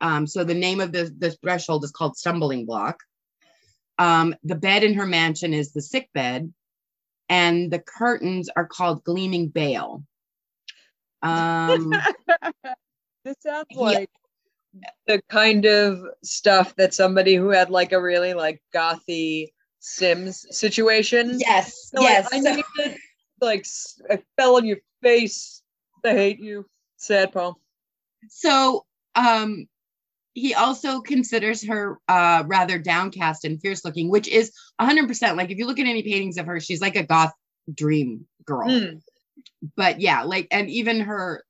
Um, 0.00 0.26
so 0.26 0.44
the 0.44 0.54
name 0.54 0.80
of 0.80 0.92
the, 0.92 1.14
the 1.16 1.30
threshold 1.30 1.84
is 1.84 1.92
called 1.92 2.16
stumbling 2.16 2.66
block. 2.66 2.98
Um, 3.98 4.34
the 4.42 4.54
bed 4.54 4.82
in 4.82 4.94
her 4.94 5.06
mansion 5.06 5.54
is 5.54 5.72
the 5.72 5.82
sick 5.82 6.08
bed, 6.12 6.52
and 7.28 7.70
the 7.70 7.78
curtains 7.78 8.48
are 8.54 8.66
called 8.66 9.04
gleaming 9.04 9.48
bale. 9.48 10.02
Um, 11.22 11.90
this 13.24 13.36
sounds 13.40 13.66
like 13.76 14.10
the 15.06 15.22
kind 15.28 15.66
of 15.66 16.00
stuff 16.24 16.74
that 16.76 16.94
somebody 16.94 17.34
who 17.36 17.50
had 17.50 17.70
like 17.70 17.92
a 17.92 18.02
really 18.02 18.34
like 18.34 18.60
gothy 18.74 19.48
Sims 19.78 20.46
situation. 20.50 21.38
yes, 21.38 21.90
They're 21.92 22.02
yes. 22.02 22.32
Like, 22.32 22.46
I 22.46 22.56
need. 22.56 22.96
Like 23.42 23.66
I 24.08 24.22
fell 24.36 24.56
on 24.56 24.64
your 24.64 24.78
face. 25.02 25.62
I 26.04 26.10
hate 26.12 26.40
you. 26.40 26.64
Sad 26.96 27.32
poem. 27.32 27.56
So 28.28 28.86
um 29.16 29.66
he 30.34 30.54
also 30.54 31.00
considers 31.00 31.66
her 31.66 31.98
uh 32.08 32.44
rather 32.46 32.78
downcast 32.78 33.44
and 33.44 33.60
fierce 33.60 33.84
looking, 33.84 34.08
which 34.08 34.28
is 34.28 34.52
100% 34.80 35.36
like 35.36 35.50
if 35.50 35.58
you 35.58 35.66
look 35.66 35.78
at 35.80 35.86
any 35.86 36.02
paintings 36.02 36.38
of 36.38 36.46
her, 36.46 36.60
she's 36.60 36.80
like 36.80 36.96
a 36.96 37.02
goth 37.02 37.32
dream 37.74 38.26
girl. 38.46 38.70
Hmm. 38.70 38.96
But 39.76 40.00
yeah, 40.00 40.22
like 40.22 40.46
and 40.50 40.70
even 40.70 41.00
her 41.00 41.44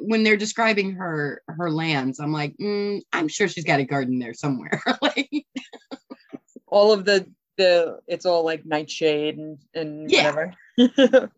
when 0.00 0.22
they're 0.22 0.36
describing 0.36 0.92
her 0.92 1.42
her 1.46 1.70
lands, 1.70 2.18
I'm 2.18 2.32
like, 2.32 2.56
mm, 2.58 3.00
I'm 3.12 3.28
sure 3.28 3.46
she's 3.48 3.64
got 3.64 3.80
a 3.80 3.84
garden 3.84 4.18
there 4.18 4.34
somewhere. 4.34 4.82
like 5.02 5.30
All 6.66 6.92
of 6.92 7.04
the 7.04 7.26
the 7.56 7.98
it's 8.06 8.24
all 8.26 8.44
like 8.44 8.64
nightshade 8.64 9.36
and 9.36 9.58
and 9.74 10.10
Yeah. 10.10 10.24
whatever. 10.24 10.54
but 10.96 11.30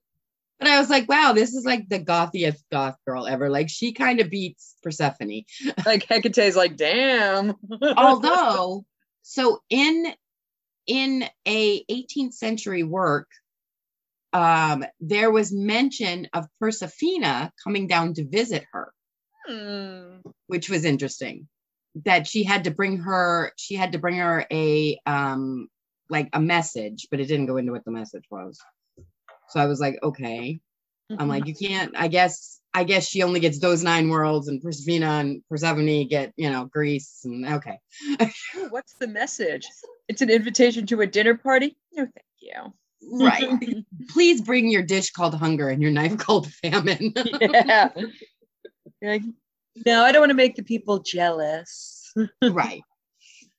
I 0.61 0.79
was 0.79 0.91
like, 0.91 1.09
wow, 1.09 1.33
this 1.33 1.55
is 1.55 1.65
like 1.65 1.89
the 1.89 1.99
gothiest 1.99 2.65
goth 2.71 2.97
girl 3.07 3.27
ever. 3.27 3.51
Like 3.51 3.69
she 3.69 3.93
kind 3.93 4.21
of 4.21 4.31
beats 4.31 4.77
Persephone. 4.83 5.43
like 5.87 6.07
Hecate's 6.07 6.57
like, 6.57 6.77
damn. 6.77 7.55
although 7.97 8.85
so 9.23 9.61
in 9.71 10.13
in 10.87 11.25
a 11.47 11.85
18th 11.85 12.33
century 12.35 12.83
work 12.83 13.29
um 14.33 14.85
there 15.01 15.31
was 15.31 15.53
mention 15.53 16.27
of 16.33 16.47
Persephone 16.61 17.51
coming 17.63 17.87
down 17.87 18.15
to 18.15 18.25
visit 18.27 18.65
her 18.73 18.93
Hmm. 19.47 20.19
which 20.47 20.71
was 20.71 20.85
interesting 20.85 21.49
that 22.05 22.29
she 22.29 22.45
had 22.45 22.65
to 22.65 22.71
bring 22.71 22.99
her 22.99 23.53
she 23.57 23.75
had 23.75 23.93
to 23.93 23.99
bring 23.99 24.17
her 24.19 24.47
a 24.53 24.99
um 25.05 25.69
like 26.09 26.29
a 26.33 26.41
message 26.41 27.09
but 27.11 27.19
it 27.21 27.27
didn't 27.27 27.47
go 27.47 27.57
into 27.57 27.73
what 27.73 27.85
the 27.85 27.91
message 27.91 28.25
was 28.31 28.59
so 29.52 29.61
i 29.61 29.66
was 29.66 29.80
like 29.80 29.99
okay 30.02 30.61
i'm 31.11 31.16
mm-hmm. 31.16 31.28
like 31.28 31.47
you 31.47 31.54
can't 31.54 31.92
i 31.97 32.09
guess 32.09 32.61
i 32.75 32.85
guess 32.85 33.06
she 33.06 33.23
only 33.23 33.40
gets 33.40 33.59
those 33.59 33.82
nine 33.82 34.09
worlds 34.09 34.49
and 34.49 34.62
Persephone 34.62 35.02
and 35.02 35.42
Persephone 35.49 36.09
get 36.09 36.32
you 36.37 36.50
know 36.50 36.64
Greece 36.64 37.21
and 37.25 37.47
okay 37.47 37.78
What's 38.71 38.94
the 38.94 39.06
message? 39.06 39.66
It's 40.09 40.23
an 40.23 40.30
invitation 40.30 40.87
to 40.87 41.00
a 41.02 41.06
dinner 41.06 41.37
party? 41.37 41.76
No, 41.92 42.04
thank 42.04 42.14
you. 42.40 42.73
right 43.26 43.85
please 44.11 44.40
bring 44.40 44.71
your 44.71 44.82
dish 44.82 45.11
called 45.11 45.35
hunger 45.35 45.68
and 45.68 45.82
your 45.82 45.90
knife 45.90 46.16
called 46.18 46.50
famine 46.52 47.12
yeah. 47.40 47.90
Like, 49.02 49.23
no, 49.85 50.04
I 50.04 50.12
don't 50.12 50.23
want 50.23 50.30
to 50.30 50.35
make 50.35 50.54
the 50.54 50.62
people 50.62 51.00
jealous. 51.00 52.14
right 52.42 52.82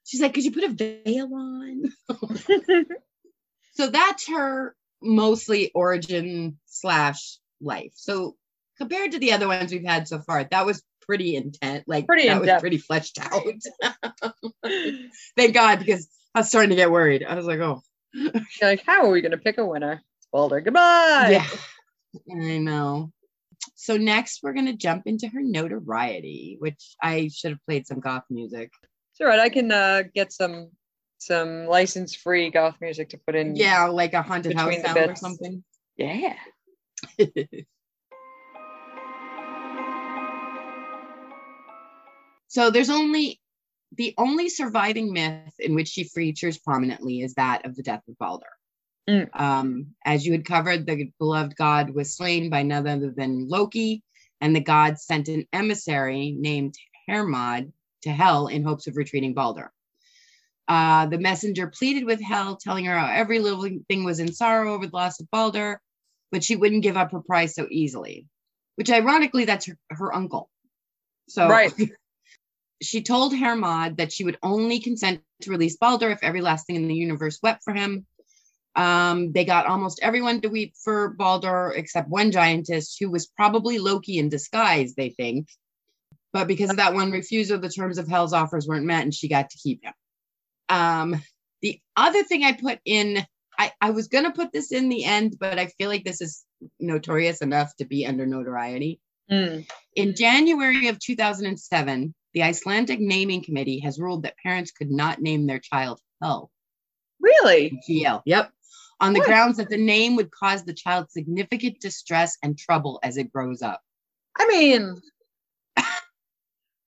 she's 0.04 0.22
like 0.22 0.34
could 0.34 0.44
you 0.44 0.52
put 0.52 0.64
a 0.64 0.70
veil 0.70 1.30
on 1.34 1.84
so 3.74 3.88
that's 3.88 4.28
her 4.28 4.76
mostly 5.04 5.72
origin 5.76 6.58
slash 6.66 7.38
life 7.62 7.92
so 7.96 8.36
compared 8.78 9.12
to 9.12 9.20
the 9.20 9.32
other 9.34 9.48
ones 9.48 9.72
we've 9.72 9.86
had 9.86 10.08
so 10.08 10.20
far 10.20 10.44
that 10.46 10.66
was 10.66 10.82
pretty 11.02 11.36
intense 11.36 11.84
like 11.88 12.08
Pretty 12.08 12.28
that 12.28 12.42
was 12.42 12.50
pretty 12.62 12.78
fleshed 12.78 13.20
out 13.22 13.44
thank 15.38 15.54
god 15.54 15.80
because 15.80 16.08
i 16.34 16.40
was 16.40 16.48
starting 16.50 16.70
to 16.70 16.76
get 16.76 16.92
worried 16.92 17.24
i 17.28 17.36
was 17.36 17.46
like 17.46 17.60
oh 17.60 17.82
You're 18.14 18.32
like, 18.62 18.84
how 18.86 19.06
are 19.06 19.10
we 19.10 19.22
going 19.22 19.32
to 19.32 19.40
pick 19.40 19.58
a 19.58 19.66
winner? 19.66 20.00
Balder, 20.32 20.62
goodbye. 20.62 21.30
yeah 21.32 21.48
i 22.32 22.58
know 22.58 23.12
so 23.76 23.98
next 23.98 24.42
we're 24.44 24.54
going 24.54 24.68
to 24.68 24.74
jump 24.74 25.04
into 25.08 25.28
her 25.28 25.42
notoriety 25.42 26.58
which 26.60 26.96
i 27.02 27.30
should 27.34 27.52
have 27.52 27.66
played 27.68 27.88
some 27.88 28.00
goth 28.00 28.24
music 28.30 28.72
It's 29.12 29.22
all 29.22 29.28
right. 29.28 29.40
I 29.40 29.50
can 29.50 29.72
uh, 29.72 30.04
get 30.14 30.32
some 30.32 30.70
some 31.26 31.66
license 31.66 32.16
free 32.16 32.50
goth 32.50 32.76
music 32.82 33.10
to 33.10 33.18
put 33.18 33.36
in. 33.36 33.56
yeah 33.56 33.86
like 33.86 34.14
a 34.14 34.22
haunted 34.22 34.56
house 34.56 34.76
sound 34.82 34.98
or 34.98 35.08
bits. 35.08 35.22
something 35.22 35.64
Yeah. 35.98 36.36
So 42.54 42.70
there's 42.70 42.92
only 42.92 43.42
the 43.98 44.14
only 44.16 44.48
surviving 44.48 45.12
myth 45.12 45.56
in 45.58 45.74
which 45.74 45.88
she 45.88 46.04
features 46.04 46.60
prominently 46.60 47.22
is 47.22 47.34
that 47.34 47.66
of 47.66 47.76
the 47.76 47.82
death 47.82 48.04
of 48.08 48.16
Balder. 48.20 48.46
Mm. 49.10 49.28
Um, 49.34 49.88
as 50.06 50.24
you 50.24 50.34
had 50.34 50.46
covered, 50.46 50.86
the 50.86 51.12
beloved 51.18 51.56
god 51.56 51.90
was 51.90 52.16
slain 52.16 52.52
by 52.52 52.62
none 52.62 52.88
other 52.88 53.10
than 53.10 53.48
Loki, 53.48 54.04
and 54.40 54.56
the 54.56 54.62
god 54.62 55.00
sent 55.00 55.30
an 55.30 55.48
emissary 55.52 56.36
named 56.38 56.76
Hermod 57.08 57.74
to 58.04 58.12
hell 58.12 58.46
in 58.46 58.64
hopes 58.64 58.86
of 58.86 58.98
retrieving 58.98 59.34
Balder. 59.34 59.72
Uh, 60.68 61.08
the 61.08 61.18
messenger 61.18 61.68
pleaded 61.68 62.06
with 62.06 62.22
Hel, 62.22 62.56
telling 62.56 62.86
her 62.86 62.98
how 62.98 63.12
every 63.12 63.40
living 63.40 63.86
thing 63.90 64.04
was 64.04 64.20
in 64.20 64.34
sorrow 64.34 64.74
over 64.74 64.88
the 64.88 64.96
loss 64.96 65.20
of 65.20 65.30
Balder, 65.30 65.82
but 66.32 66.44
she 66.44 66.56
wouldn't 66.56 66.84
give 66.84 66.98
up 66.98 67.12
her 67.12 67.22
prize 67.22 67.54
so 67.56 67.68
easily. 67.70 68.28
Which, 68.76 68.90
ironically, 68.90 69.46
that's 69.46 69.66
her, 69.68 69.78
her 69.90 70.16
uncle. 70.16 70.50
So, 71.28 71.48
Right. 71.48 71.74
she 72.82 73.02
told 73.02 73.36
Hermod 73.36 73.98
that 73.98 74.12
she 74.12 74.24
would 74.24 74.38
only 74.44 74.80
consent 74.80 75.22
to 75.42 75.50
release 75.50 75.78
Balder 75.78 76.10
if 76.12 76.20
every 76.22 76.42
last 76.42 76.68
thing 76.68 76.76
in 76.76 76.88
the 76.88 76.96
universe 76.96 77.40
wept 77.42 77.64
for 77.64 77.74
him. 77.74 78.06
Um, 78.76 79.32
they 79.32 79.46
got 79.46 79.68
almost 79.68 80.00
everyone 80.02 80.42
to 80.42 80.50
weep 80.50 80.74
for 80.84 81.10
Balder 81.10 81.74
except 81.76 82.10
one 82.10 82.32
giantess 82.32 82.98
who 83.00 83.10
was 83.12 83.28
probably 83.28 83.78
Loki 83.78 84.18
in 84.18 84.30
disguise, 84.30 84.96
they 84.96 85.10
think. 85.10 85.48
But 86.32 86.48
because 86.48 86.72
of 86.72 86.78
that 86.78 86.96
one 86.96 87.12
refusal, 87.12 87.60
the 87.60 87.70
terms 87.70 88.00
of 88.00 88.08
Hel's 88.08 88.34
offers 88.34 88.68
weren't 88.68 88.86
met 88.86 89.04
and 89.04 89.14
she 89.14 89.28
got 89.28 89.52
to 89.52 89.58
keep 89.58 89.84
him. 89.84 89.94
Um, 90.74 91.22
the 91.62 91.80
other 91.96 92.24
thing 92.24 92.44
I 92.44 92.54
put 92.54 92.80
in, 92.84 93.26
I, 93.60 93.72
I 93.80 93.92
was 93.92 94.08
going 94.08 94.24
to 94.24 94.32
put 94.32 94.52
this 94.52 94.72
in 94.72 94.90
the 94.90 95.06
end, 95.06 95.38
but 95.40 95.60
I 95.60 95.68
feel 95.68 95.90
like 95.90 96.04
this 96.04 96.22
is 96.22 96.44
notorious 96.80 97.42
enough 97.42 97.76
to 97.78 97.86
be 97.86 98.06
under 98.06 98.26
notoriety. 98.26 99.00
Mm. 99.32 99.68
In 99.96 100.16
January 100.16 100.88
of 100.88 101.00
2007, 101.00 102.14
the 102.34 102.44
Icelandic 102.44 103.00
Naming 103.00 103.44
Committee 103.44 103.80
has 103.82 104.00
ruled 104.00 104.24
that 104.24 104.36
parents 104.44 104.72
could 104.72 104.90
not 104.90 105.22
name 105.22 105.46
their 105.46 105.60
child 105.60 106.00
Hel. 106.22 106.50
Really? 107.20 107.80
GL. 107.88 108.22
Yep. 108.26 108.52
On 109.00 109.14
the 109.14 109.20
What? 109.20 109.28
grounds 109.28 109.58
that 109.58 109.70
the 109.70 109.78
name 109.78 110.16
would 110.16 110.32
cause 110.32 110.64
the 110.64 110.74
child 110.74 111.12
significant 111.12 111.80
distress 111.80 112.38
and 112.42 112.58
trouble 112.58 113.00
as 113.04 113.18
it 113.18 113.32
grows 113.32 113.62
up. 113.62 113.82
I 114.38 114.48
mean, 114.48 115.00
I 115.78 115.92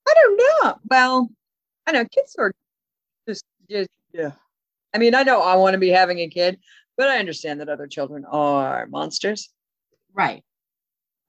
don't 0.07 0.37
know. 0.37 0.75
Well, 0.91 1.29
I 1.87 1.93
know 1.93 2.05
kids 2.05 2.35
are 2.39 2.53
just, 3.69 3.91
just 3.91 3.91
yeah. 4.13 4.33
I 4.95 4.99
mean, 4.99 5.15
I 5.15 5.23
know 5.23 5.41
I 5.43 5.57
want 5.57 5.75
to 5.75 5.79
be 5.79 5.91
having 5.91 6.19
a 6.21 6.29
kid, 6.29 6.59
but 6.97 7.09
I 7.09 7.19
understand 7.19 7.61
that 7.61 7.69
other 7.69 7.87
children 7.87 8.25
are 8.25 8.87
monsters. 8.87 9.51
Right. 10.15 10.43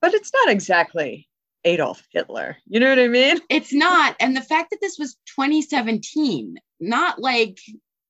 But 0.01 0.13
it's 0.13 0.31
not 0.33 0.49
exactly 0.49 1.27
Adolf 1.65 2.05
Hitler. 2.11 2.57
You 2.67 2.79
know 2.79 2.89
what 2.89 2.99
I 2.99 3.07
mean? 3.07 3.39
It's 3.49 3.73
not. 3.73 4.15
And 4.19 4.37
the 4.37 4.41
fact 4.41 4.69
that 4.71 4.79
this 4.81 4.97
was 4.97 5.15
2017, 5.35 6.55
not 6.79 7.19
like 7.19 7.59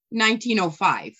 1905. 0.09 1.13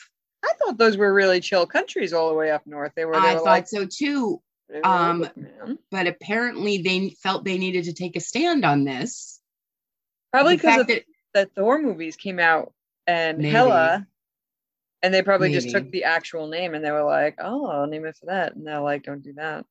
I 0.43 0.53
thought 0.59 0.77
those 0.77 0.97
were 0.97 1.13
really 1.13 1.39
chill 1.39 1.65
countries 1.65 2.13
all 2.13 2.29
the 2.29 2.35
way 2.35 2.51
up 2.51 2.61
north. 2.67 2.91
They 2.95 3.05
were. 3.05 3.13
They 3.13 3.19
I 3.19 3.33
were 3.33 3.39
thought 3.39 3.45
like, 3.45 3.67
so 3.67 3.85
too. 3.85 4.41
um. 4.83 5.27
But 5.89 6.07
apparently 6.07 6.81
they 6.83 7.09
felt 7.23 7.43
they 7.43 7.57
needed 7.57 7.85
to 7.85 7.93
take 7.93 8.15
a 8.15 8.19
stand 8.19 8.65
on 8.65 8.83
this. 8.83 9.41
probably 10.31 10.57
because 10.57 10.75
fact 10.75 10.81
of 10.81 10.87
that 10.87 11.03
the 11.33 11.45
Thor 11.55 11.81
movies 11.81 12.15
came 12.15 12.39
out 12.39 12.73
and 13.07 13.39
Maybe. 13.39 13.49
Hela, 13.49 14.05
and 15.01 15.13
they 15.13 15.21
probably 15.23 15.51
just 15.53 15.69
took 15.71 15.89
the 15.89 16.03
actual 16.03 16.47
name 16.47 16.73
and 16.75 16.83
they 16.83 16.91
were 16.91 17.03
like, 17.03 17.37
"Oh, 17.39 17.65
I'll 17.67 17.87
name 17.87 18.05
it 18.05 18.17
for 18.17 18.27
that," 18.27 18.55
and 18.55 18.67
they're 18.67 18.81
like, 18.81 19.03
"Don't 19.03 19.23
do 19.23 19.33
that." 19.33 19.65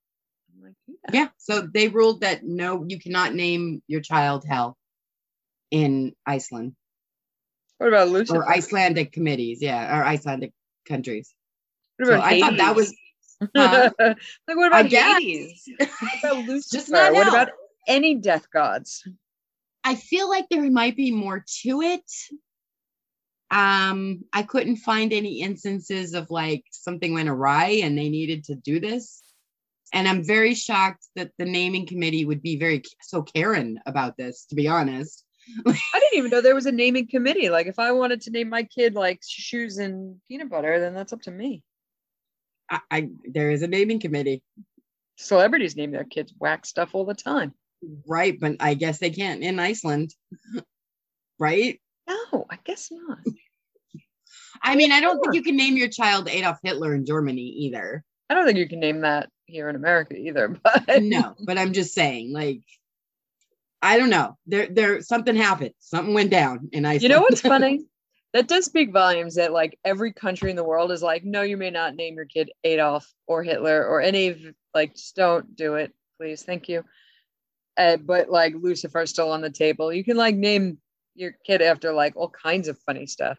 I'm 0.57 0.65
like, 0.65 0.75
yeah. 0.87 1.21
yeah 1.21 1.29
so 1.39 1.61
they 1.63 1.89
ruled 1.89 2.23
that 2.23 2.45
no 2.45 2.85
you 2.89 2.99
cannot 2.99 3.35
name 3.35 3.83
your 3.87 4.01
child 4.01 4.45
Hel 4.49 4.77
in 5.71 6.15
iceland 6.25 6.75
What 7.79 7.89
about 7.89 8.09
Lucifer? 8.09 8.39
or 8.39 8.49
icelandic 8.49 9.13
committees 9.13 9.61
yeah 9.61 9.99
or 9.99 10.05
icelandic 10.05 10.53
countries 10.89 11.35
What 11.99 12.07
so 12.07 12.15
about 12.15 12.25
i 12.25 12.41
thought 12.41 12.57
that 12.57 12.77
was 12.77 12.95
like, 13.55 13.93
what 14.47 14.69
about. 14.69 14.87
Hades? 14.87 15.69
What 15.77 15.91
about 16.21 16.37
Lucifer? 16.49 16.77
Just 16.79 16.91
not 16.91 17.13
what 17.13 17.29
about 17.29 17.51
any 17.87 18.15
death 18.15 18.51
gods? 18.51 19.07
i 19.85 19.95
feel 19.95 20.29
like 20.29 20.49
there 20.49 20.71
might 20.71 20.97
be 20.97 21.11
more 21.11 21.45
to 21.63 21.83
it 21.83 22.11
um 23.51 24.25
i 24.33 24.43
couldn't 24.43 24.77
find 24.77 25.13
any 25.13 25.41
instances 25.41 26.15
of 26.15 26.31
like 26.31 26.65
something 26.71 27.15
went 27.15 27.29
awry 27.29 27.81
and 27.85 27.97
they 27.97 28.09
needed 28.09 28.45
to 28.45 28.55
do 28.55 28.81
this 28.81 29.23
And 29.93 30.09
I'm 30.09 30.25
very 30.25 30.55
shocked 30.55 31.07
that 31.15 31.31
the 31.39 31.45
naming 31.45 31.87
committee 31.87 32.25
would 32.25 32.43
be 32.43 32.59
very 32.59 32.83
so 33.03 33.23
Karen 33.23 33.81
about 33.87 34.17
this, 34.17 34.45
to 34.47 34.55
be 34.55 34.69
honest. 34.69 35.25
I 35.67 35.73
didn't 35.95 36.19
even 36.19 36.31
know 36.31 36.41
there 36.41 36.57
was 36.57 36.67
a 36.67 36.73
naming 36.73 37.07
committee. 37.07 37.51
Like 37.51 37.69
if 37.69 37.79
I 37.79 37.93
wanted 37.93 38.23
to 38.23 38.31
name 38.31 38.49
my 38.49 38.65
kid 38.65 38.95
like 38.95 39.21
shoes 39.27 39.79
and 39.79 40.21
peanut 40.27 40.51
butter, 40.51 40.81
then 40.81 40.95
that's 40.95 41.13
up 41.13 41.23
to 41.23 41.31
me. 41.31 41.63
I, 42.69 42.81
I 42.91 43.09
there 43.33 43.51
is 43.51 43.63
a 43.63 43.69
naming 43.69 44.01
committee. 44.01 44.43
Celebrities 45.19 45.77
name 45.77 45.93
their 45.93 46.05
kids 46.05 46.35
whack 46.39 46.67
stuff 46.67 46.95
all 46.95 47.05
the 47.07 47.15
time. 47.15 47.55
Right, 48.07 48.39
but 48.39 48.57
I 48.61 48.75
guess 48.75 48.99
they 48.99 49.11
can't 49.11 49.43
in 49.43 49.61
Iceland. 49.61 50.15
right? 51.39 51.81
No, 52.09 52.47
I 52.51 52.59
guess 52.65 52.91
not. 52.91 53.19
I 54.63 54.77
mean, 54.77 54.93
I 54.93 55.01
don't 55.01 55.21
think 55.21 55.35
you 55.35 55.43
can 55.43 55.57
name 55.57 55.77
your 55.77 55.89
child 55.89 56.29
Adolf 56.29 56.59
Hitler 56.63 56.95
in 56.95 57.05
Germany 57.05 57.43
either. 57.43 58.03
I 58.31 58.35
don't 58.35 58.47
think 58.47 58.59
you 58.59 58.69
can 58.69 58.81
name 58.81 59.03
that 59.03 59.29
here 59.47 59.69
in 59.69 59.77
America 59.77 60.17
either. 60.17 60.57
But 60.87 61.03
no, 61.03 61.35
but 61.45 61.59
I'm 61.59 61.73
just 61.73 61.95
saying, 61.95 62.33
like, 62.33 62.61
I 63.83 63.99
don't 63.99 64.11
know. 64.11 64.37
There, 64.47 64.67
there, 64.69 65.03
something 65.03 65.37
happened. 65.37 65.73
Something 65.79 66.15
went 66.15 66.31
down 66.31 66.71
and 66.73 66.87
I 66.87 66.95
You 66.95 67.09
know 67.09 67.21
what's 67.21 67.41
funny? 67.55 67.87
that 68.33 68.49
does 68.49 68.67
speak 68.67 68.93
volumes 68.93 69.37
that 69.37 69.53
like 69.53 69.79
every 69.85 70.13
country 70.13 70.51
in 70.51 70.57
the 70.57 70.65
world 70.65 70.93
is 70.93 71.03
like, 71.03 71.25
no, 71.25 71.43
you 71.43 71.57
may 71.57 71.71
not 71.71 71.95
name 71.95 72.17
your 72.17 72.27
kid 72.27 72.51
Adolf 72.65 73.11
or 73.27 73.43
Hitler 73.43 73.87
or 73.87 74.01
any 74.03 74.29
of 74.29 74.39
like, 74.75 74.95
just 74.95 75.17
don't 75.17 75.57
do 75.57 75.77
it, 75.77 75.93
please, 76.19 76.43
thank 76.43 76.69
you. 76.69 76.85
Uh, 77.79 77.97
but 77.97 78.29
like 78.29 78.55
Lucifer's 78.55 79.11
still 79.11 79.31
on 79.31 79.41
the 79.41 79.51
table. 79.51 79.93
You 79.93 80.05
can 80.05 80.17
like 80.17 80.35
name 80.35 80.79
your 81.17 81.33
kid 81.45 81.63
after 81.63 81.93
like 81.93 82.15
all 82.17 82.31
kinds 82.31 82.69
of 82.69 82.79
funny 82.87 83.07
stuff. 83.07 83.39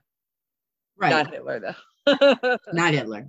right? 0.97 1.09
Not 1.09 1.31
Hitler 1.31 1.59
though. 1.59 2.57
Not 2.73 2.93
Hitler. 2.93 3.27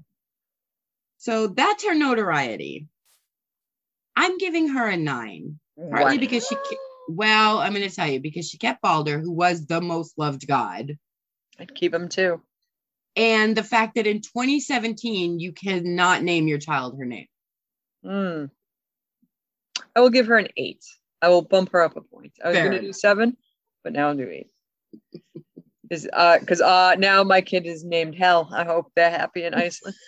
So 1.18 1.48
that's 1.48 1.84
her 1.84 1.94
notoriety. 1.94 2.86
I'm 4.16 4.38
giving 4.38 4.68
her 4.68 4.88
a 4.88 4.96
nine, 4.96 5.58
partly 5.90 6.16
What? 6.16 6.20
because 6.20 6.46
she. 6.46 6.56
Well, 7.10 7.58
I'm 7.58 7.72
going 7.72 7.88
to 7.88 7.94
tell 7.94 8.06
you 8.08 8.20
because 8.20 8.48
she 8.50 8.58
kept 8.58 8.82
Balder, 8.82 9.18
who 9.18 9.32
was 9.32 9.66
the 9.66 9.80
most 9.80 10.18
loved 10.18 10.46
god, 10.46 10.98
I'd 11.58 11.74
keep 11.74 11.94
him 11.94 12.08
too. 12.08 12.42
and 13.16 13.56
the 13.56 13.62
fact 13.62 13.94
that 13.94 14.06
in 14.06 14.20
2017 14.20 15.40
you 15.40 15.52
cannot 15.52 16.22
name 16.22 16.46
your 16.48 16.58
child 16.58 16.98
her 16.98 17.06
name. 17.06 17.26
Hmm. 18.04 18.44
I 19.96 20.00
will 20.00 20.10
give 20.10 20.26
her 20.26 20.36
an 20.36 20.48
eight. 20.56 20.84
I 21.22 21.28
will 21.30 21.42
bump 21.42 21.72
her 21.72 21.82
up 21.82 21.96
a 21.96 22.02
point. 22.02 22.32
I 22.44 22.48
was 22.48 22.58
gonna 22.58 22.80
do 22.80 22.92
seven, 22.92 23.36
but 23.84 23.92
now 23.92 24.08
I'll 24.08 24.16
do 24.16 24.28
eight. 24.28 24.50
Is 25.90 26.08
uh 26.12 26.38
because 26.38 26.60
uh 26.60 26.96
now 26.98 27.24
my 27.24 27.40
kid 27.40 27.66
is 27.66 27.82
named 27.84 28.14
Hel. 28.14 28.48
I 28.52 28.64
hope 28.64 28.92
they're 28.94 29.10
happy 29.10 29.44
in 29.44 29.54
Iceland. 29.54 29.96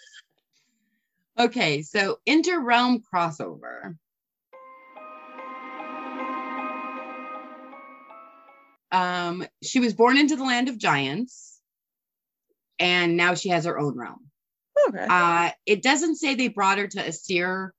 Okay, 1.39 1.81
so 1.81 2.19
inter-realm 2.27 3.03
crossover. 3.15 3.97
Um, 8.93 9.47
she 9.63 9.81
was 9.81 9.95
born 9.95 10.19
into 10.19 10.37
the 10.37 10.45
land 10.45 10.69
of 10.69 10.77
giants, 10.77 11.59
and 12.79 13.17
now 13.17 13.35
she 13.35 13.49
has 13.51 13.65
her 13.65 13.79
own 13.79 13.97
realm. 13.97 14.27
Okay. 14.89 15.07
Uh, 15.09 15.51
it 15.65 15.83
doesn't 15.83 16.17
say 16.17 16.35
they 16.35 16.49
brought 16.49 16.79
her 16.79 16.89
to 16.89 17.07
Aesir 17.07 17.73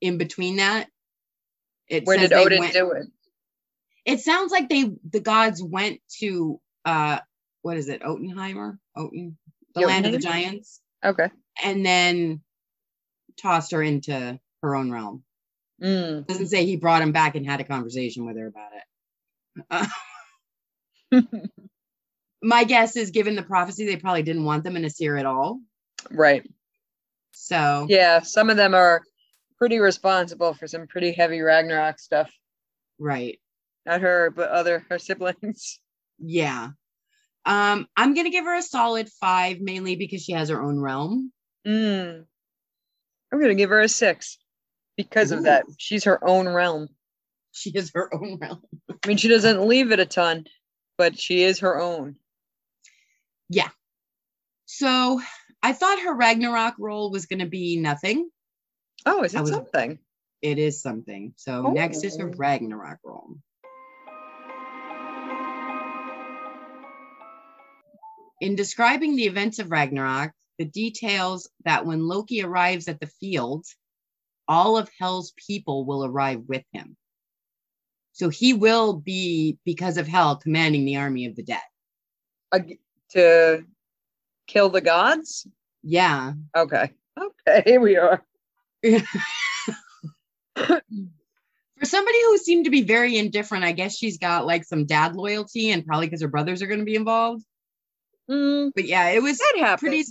in 0.00 0.18
between 0.18 0.56
that. 0.56 0.88
It 1.88 2.04
Where 2.04 2.18
says 2.18 2.30
did 2.30 2.38
Odin 2.38 2.58
went- 2.60 2.72
do 2.72 2.90
it? 2.92 3.06
It 4.08 4.20
sounds 4.20 4.50
like 4.52 4.70
they 4.70 4.90
the 5.10 5.20
gods 5.20 5.62
went 5.62 6.00
to 6.20 6.58
uh 6.86 7.18
what 7.62 7.76
is 7.76 7.88
it, 7.90 8.00
Otenheimer? 8.02 8.78
Oten, 8.96 9.34
the 9.74 9.82
land 9.82 10.06
of 10.06 10.12
the 10.12 10.18
giants, 10.18 10.80
Okay. 11.04 11.28
and 11.62 11.84
then 11.84 12.40
tossed 13.40 13.72
her 13.72 13.82
into 13.82 14.40
her 14.62 14.74
own 14.74 14.90
realm. 14.90 15.22
Mm. 15.82 16.26
doesn't 16.26 16.48
say 16.48 16.64
he 16.64 16.76
brought 16.76 17.02
him 17.02 17.12
back 17.12 17.34
and 17.36 17.44
had 17.46 17.60
a 17.60 17.64
conversation 17.64 18.24
with 18.24 18.38
her 18.38 18.46
about 18.46 18.72
it. 19.70 19.86
Uh, 21.12 21.22
my 22.42 22.64
guess 22.64 22.96
is, 22.96 23.10
given 23.10 23.36
the 23.36 23.42
prophecy, 23.42 23.86
they 23.86 23.96
probably 23.96 24.22
didn't 24.22 24.44
want 24.44 24.64
them 24.64 24.76
in 24.76 24.84
Aesir 24.84 25.16
at 25.18 25.26
all. 25.26 25.60
right. 26.10 26.48
So, 27.32 27.86
Yeah, 27.88 28.20
some 28.22 28.48
of 28.50 28.56
them 28.56 28.74
are 28.74 29.02
pretty 29.58 29.78
responsible 29.78 30.54
for 30.54 30.66
some 30.66 30.86
pretty 30.86 31.12
heavy 31.12 31.40
Ragnarok 31.40 31.98
stuff. 32.00 32.30
right. 32.98 33.38
Not 33.86 34.00
her, 34.02 34.30
but 34.30 34.50
other 34.50 34.84
her 34.88 34.98
siblings. 34.98 35.80
Yeah. 36.20 36.70
Um, 37.46 37.86
I'm 37.96 38.12
gonna 38.14 38.30
give 38.30 38.44
her 38.44 38.56
a 38.56 38.62
solid 38.62 39.08
five, 39.20 39.60
mainly 39.60 39.94
because 39.94 40.24
she 40.24 40.32
has 40.32 40.48
her 40.48 40.60
own 40.60 40.80
realm. 40.80 41.32
Mm. 41.64 42.24
I'm 43.32 43.40
gonna 43.40 43.54
give 43.54 43.70
her 43.70 43.78
a 43.80 43.88
six 43.88 44.36
because 44.96 45.30
of 45.30 45.44
that. 45.44 45.64
She's 45.78 46.02
her 46.04 46.18
own 46.28 46.48
realm. 46.48 46.88
She 47.52 47.70
is 47.70 47.92
her 47.94 48.12
own 48.12 48.38
realm. 48.40 48.62
I 48.90 49.06
mean, 49.06 49.16
she 49.16 49.28
doesn't 49.28 49.64
leave 49.68 49.92
it 49.92 50.00
a 50.00 50.06
ton, 50.06 50.46
but 50.96 51.16
she 51.16 51.44
is 51.44 51.60
her 51.60 51.80
own. 51.80 52.16
Yeah. 53.48 53.68
So 54.66 55.20
I 55.62 55.72
thought 55.72 56.00
her 56.00 56.14
Ragnarok 56.14 56.74
role 56.80 57.12
was 57.12 57.26
gonna 57.26 57.46
be 57.46 57.76
nothing. 57.78 58.28
Oh, 59.06 59.22
is 59.22 59.36
it 59.36 59.40
was- 59.40 59.50
something? 59.50 60.00
It 60.42 60.58
is 60.58 60.82
something. 60.82 61.34
So 61.36 61.62
next 61.70 62.02
is 62.02 62.16
her 62.18 62.28
Oh. 62.28 62.34
Ragnarok 62.36 62.98
role. 63.04 63.36
In 68.40 68.54
describing 68.54 69.16
the 69.16 69.24
events 69.24 69.58
of 69.58 69.70
Ragnarok, 69.70 70.32
the 70.58 70.64
details 70.64 71.48
that 71.64 71.86
when 71.86 72.06
Loki 72.06 72.42
arrives 72.42 72.88
at 72.88 73.00
the 73.00 73.06
field, 73.06 73.64
all 74.46 74.76
of 74.78 74.90
Hel's 74.98 75.32
people 75.46 75.84
will 75.84 76.04
arrive 76.04 76.42
with 76.46 76.64
him. 76.72 76.96
So 78.12 78.28
he 78.28 78.52
will 78.54 78.94
be, 78.94 79.58
because 79.64 79.96
of 79.96 80.08
Hell, 80.08 80.36
commanding 80.36 80.84
the 80.84 80.96
army 80.96 81.26
of 81.26 81.36
the 81.36 81.42
dead. 81.42 81.60
Ag- 82.52 82.80
to 83.10 83.64
kill 84.46 84.70
the 84.70 84.80
gods? 84.80 85.46
Yeah. 85.82 86.32
Okay. 86.56 86.90
Okay, 87.20 87.62
here 87.64 87.80
we 87.80 87.96
are. 87.96 88.24
For 90.56 91.84
somebody 91.84 92.18
who 92.24 92.38
seemed 92.38 92.64
to 92.64 92.70
be 92.70 92.82
very 92.82 93.16
indifferent, 93.18 93.64
I 93.64 93.72
guess 93.72 93.96
she's 93.96 94.18
got 94.18 94.46
like 94.46 94.64
some 94.64 94.84
dad 94.84 95.14
loyalty 95.14 95.70
and 95.70 95.86
probably 95.86 96.06
because 96.06 96.22
her 96.22 96.28
brothers 96.28 96.60
are 96.62 96.66
going 96.66 96.80
to 96.80 96.84
be 96.84 96.96
involved. 96.96 97.44
Mm, 98.30 98.72
But 98.74 98.84
yeah, 98.84 99.08
it 99.10 99.22
was 99.22 99.38
that 99.38 99.54
happens. 99.58 99.80
pretty 99.80 100.04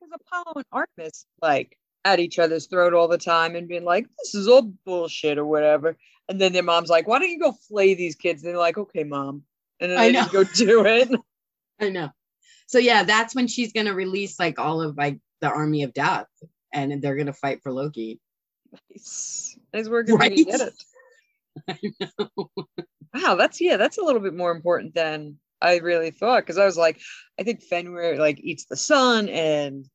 because 0.00 0.12
Apollo 0.26 0.52
and 0.56 0.64
Artemis 0.72 1.26
like 1.42 1.76
at 2.04 2.20
each 2.20 2.38
other's 2.38 2.66
throat 2.66 2.94
all 2.94 3.08
the 3.08 3.18
time 3.18 3.56
and 3.56 3.66
being 3.68 3.84
like, 3.84 4.06
"This 4.18 4.34
is 4.34 4.46
all 4.48 4.62
bullshit" 4.84 5.38
or 5.38 5.44
whatever. 5.44 5.96
And 6.28 6.40
then 6.40 6.52
their 6.52 6.62
mom's 6.62 6.88
like, 6.88 7.06
"Why 7.08 7.18
don't 7.18 7.30
you 7.30 7.40
go 7.40 7.52
flay 7.52 7.94
these 7.94 8.14
kids?" 8.14 8.42
And 8.42 8.50
they're 8.50 8.58
like, 8.58 8.78
"Okay, 8.78 9.04
mom." 9.04 9.42
And 9.80 9.90
then 9.90 9.98
I 9.98 10.12
they 10.12 10.30
go 10.32 10.44
do 10.44 10.84
it. 10.86 11.10
I 11.80 11.90
know. 11.90 12.10
So 12.68 12.78
yeah, 12.78 13.02
that's 13.02 13.34
when 13.34 13.48
she's 13.48 13.72
gonna 13.72 13.94
release 13.94 14.38
like 14.38 14.58
all 14.58 14.80
of 14.80 14.96
like 14.96 15.18
the 15.40 15.48
army 15.48 15.82
of 15.82 15.92
death, 15.94 16.28
and 16.72 17.02
they're 17.02 17.16
gonna 17.16 17.32
fight 17.32 17.62
for 17.62 17.72
Loki. 17.72 18.20
nice, 18.90 19.58
nice 19.72 19.88
work. 19.88 20.06
Right? 20.08 20.34
get 20.36 20.60
it. 20.60 20.74
I 21.68 21.78
know. 22.18 22.50
Wow, 23.14 23.34
that's 23.36 23.60
yeah, 23.60 23.76
that's 23.76 23.98
a 23.98 24.02
little 24.02 24.20
bit 24.20 24.34
more 24.34 24.50
important 24.52 24.94
than 24.94 25.38
I 25.60 25.78
really 25.78 26.10
thought 26.10 26.42
because 26.42 26.58
I 26.58 26.64
was 26.64 26.76
like, 26.76 27.00
I 27.38 27.42
think 27.42 27.62
Fenrir 27.62 28.18
like 28.18 28.38
eats 28.40 28.66
the 28.66 28.76
sun 28.76 29.28
and 29.28 29.86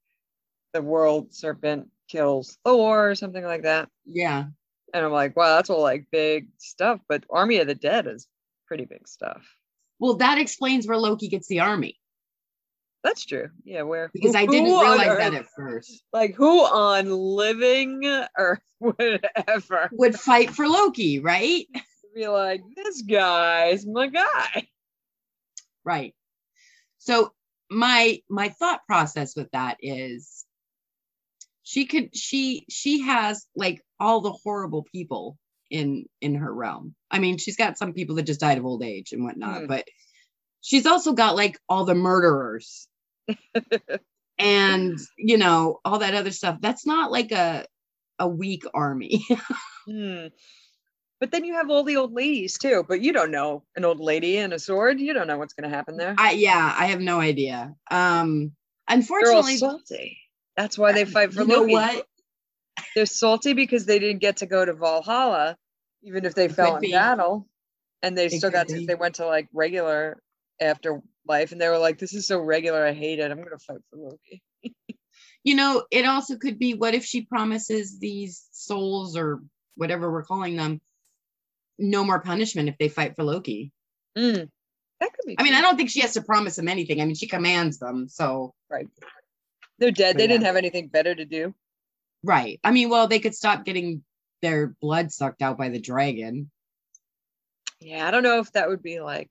the 0.74 0.82
world 0.82 1.34
serpent 1.34 1.89
kills 2.08 2.58
Thor 2.65 3.12
or 3.12 3.15
something 3.15 3.43
like 3.43 3.63
that. 3.63 3.89
Yeah, 4.06 4.45
And 4.93 5.06
I'm 5.06 5.12
like, 5.12 5.36
wow, 5.36 5.56
that's 5.56 5.69
all 5.69 5.82
like 5.82 6.08
big 6.12 6.47
stuff. 6.58 7.00
But 7.08 7.26
Army 7.30 7.58
of 7.58 7.67
the 7.67 7.76
Dead 7.76 8.08
is 8.08 8.28
pretty 8.67 8.86
big 8.86 9.08
stuff. 9.08 9.45
well, 10.00 10.15
that 10.17 10.38
explains 10.38 10.88
where 10.88 10.97
Loki 10.97 11.28
gets 11.28 11.47
the 11.47 11.60
army 11.60 11.97
That's 13.04 13.26
true. 13.26 13.50
Yeah, 13.63 13.84
where 13.84 14.10
because 14.13 14.36
I 14.36 14.45
didn't 14.45 14.69
who 14.69 14.82
realize 14.82 15.17
that 15.17 15.34
at 15.34 15.45
first. 15.56 16.04
Like 16.13 16.36
who 16.36 16.62
on 16.62 17.10
living 17.10 18.02
Earth 18.38 18.62
would 18.80 19.28
ever 19.47 19.89
Would 19.93 20.19
fight 20.19 20.52
for 20.52 20.67
Loki, 20.67 21.19
right? 21.19 21.67
be 22.13 22.28
like, 22.28 22.62
this 22.76 23.02
guy's 23.04 23.86
my 23.86 24.08
guy? 24.08 24.67
Right. 25.84 26.13
So 27.00 27.34
my 27.70 28.20
my 28.30 28.50
thought 28.50 28.82
process 28.86 29.36
with 29.36 29.50
that 29.52 29.78
is 29.82 30.46
she 31.63 31.86
could 31.86 32.15
she 32.15 32.65
she 32.70 33.02
has 33.02 33.46
like 33.56 33.82
all 34.00 34.22
the 34.22 34.32
horrible 34.32 34.84
people 34.84 35.38
in 35.70 36.06
in 36.20 36.36
her 36.36 36.54
realm. 36.54 36.96
I 37.10 37.20
mean, 37.20 37.38
she's 37.38 37.56
got 37.56 37.78
some 37.78 37.94
people 37.94 38.15
that 38.15 38.24
just 38.24 38.39
died 38.41 38.58
of 38.58 38.65
old 38.65 38.84
age 38.84 39.13
and 39.13 39.24
whatnot, 39.24 39.62
Mhm. 39.63 39.67
but 39.67 39.86
she's 40.62 40.86
also 40.86 41.13
got 41.13 41.36
like 41.36 41.58
all 41.70 41.86
the 41.86 41.96
murderers 41.96 42.88
and 44.38 45.00
you 45.17 45.38
know 45.38 45.80
all 45.86 46.00
that 46.00 46.13
other 46.15 46.32
stuff. 46.32 46.58
That's 46.62 46.86
not 46.86 47.12
like 47.12 47.32
a 47.32 47.65
a 48.20 48.28
weak 48.28 48.63
army. 48.74 49.26
Hmm. 49.88 50.28
But 51.22 51.32
then 51.32 51.46
you 51.46 51.54
have 51.54 51.70
all 51.70 51.84
the 51.84 51.98
old 51.98 52.14
ladies 52.14 52.58
too. 52.58 52.84
But 52.86 53.02
you 53.02 53.14
don't 53.14 53.32
know 53.32 53.64
an 53.76 53.86
old 53.86 54.00
lady 54.00 54.38
and 54.40 54.52
a 54.52 54.60
sword. 54.60 55.00
You 55.00 55.14
don't 55.14 55.28
know 55.28 55.38
what's 55.38 55.54
going 55.54 55.70
to 55.70 55.76
happen 55.76 55.96
there. 55.96 56.16
I 56.18 56.32
yeah, 56.32 56.76
I 56.78 56.88
have 56.88 57.00
no 57.00 57.22
idea. 57.22 57.76
Um 57.90 58.52
unfortunately 58.90 59.58
salty. 59.58 60.18
That's 60.58 60.78
why 60.78 60.92
they 60.92 61.06
fight 61.06 61.32
for 61.32 61.46
Loki. 61.46 61.52
you 61.52 61.68
know 61.68 61.74
what? 61.74 62.08
they're 62.96 63.06
salty 63.06 63.54
because 63.54 63.86
they 63.86 64.00
didn't 64.00 64.20
get 64.20 64.38
to 64.38 64.46
go 64.46 64.66
to 64.66 64.74
Valhalla, 64.74 65.58
even 66.04 66.26
if 66.26 66.34
they 66.36 66.46
It 66.46 66.54
fell 66.54 66.76
in 66.76 66.82
be. 66.82 66.92
battle, 66.92 67.48
and 68.02 68.18
they 68.18 68.26
It 68.26 68.32
still 68.32 68.52
got 68.52 68.68
to. 68.70 68.86
They 68.86 68.96
went 68.96 69.16
to 69.16 69.26
like 69.28 69.48
regular 69.54 70.22
afterlife, 70.60 71.52
and 71.52 71.62
they 71.62 71.70
were 71.70 71.78
like, 71.78 72.00
"This 72.00 72.14
is 72.14 72.28
so 72.28 72.40
regular. 72.40 72.86
I 72.86 72.94
hate 72.94 73.20
it. 73.20 73.32
I'm 73.32 73.44
gonna 73.44 73.60
fight 73.60 73.82
for 73.90 73.98
Loki." 73.98 74.42
You 75.44 75.56
know, 75.56 75.84
it 75.90 76.06
also 76.06 76.38
could 76.38 76.60
be 76.60 76.76
what 76.76 76.94
if 76.94 77.04
she 77.04 77.26
promises 77.26 77.98
these 77.98 78.48
souls 78.52 79.18
or 79.18 79.40
whatever 79.76 80.12
we're 80.12 80.22
calling 80.24 80.56
them 80.56 80.80
no 81.82 82.04
more 82.04 82.22
punishment 82.22 82.70
if 82.70 82.78
they 82.78 82.89
fight 82.89 83.15
for 83.15 83.24
Loki. 83.24 83.72
Mm, 84.17 84.50
that 85.00 85.13
could 85.13 85.26
be. 85.26 85.36
I 85.38 85.44
mean. 85.44 85.54
I 85.54 85.62
don't 85.62 85.78
think 85.78 85.89
she 85.89 86.02
has 86.02 86.13
to 86.13 86.22
promise 86.22 86.56
them 86.56 86.67
anything. 86.67 87.02
I 87.02 87.06
mean, 87.06 87.15
she 87.15 87.28
commands 87.28 87.80
them. 87.80 88.08
So, 88.08 88.54
right. 88.70 88.88
they're 89.80 89.91
dead. 89.91 90.13
but 90.13 90.20
They 90.20 90.28
didn't 90.28 90.46
have 90.46 90.56
anything 90.56 90.88
better 90.88 91.13
to 91.13 91.26
do. 91.26 91.54
right. 92.24 92.60
I 92.63 92.72
mean, 92.72 92.89
well, 92.89 93.08
they 93.08 93.20
could 93.20 93.36
stop 93.36 93.65
getting 93.65 94.04
their 94.41 94.76
blood 94.82 95.12
sucked 95.12 95.41
out 95.41 95.58
by 95.58 95.70
the 95.70 95.80
dragon. 95.80 96.50
Yeah, 97.80 98.08
I 98.08 98.12
don't 98.12 98.24
know 98.24 98.39
if 98.39 98.52
that 98.54 98.70
would 98.70 98.84
be 98.84 99.00
like. 99.00 99.30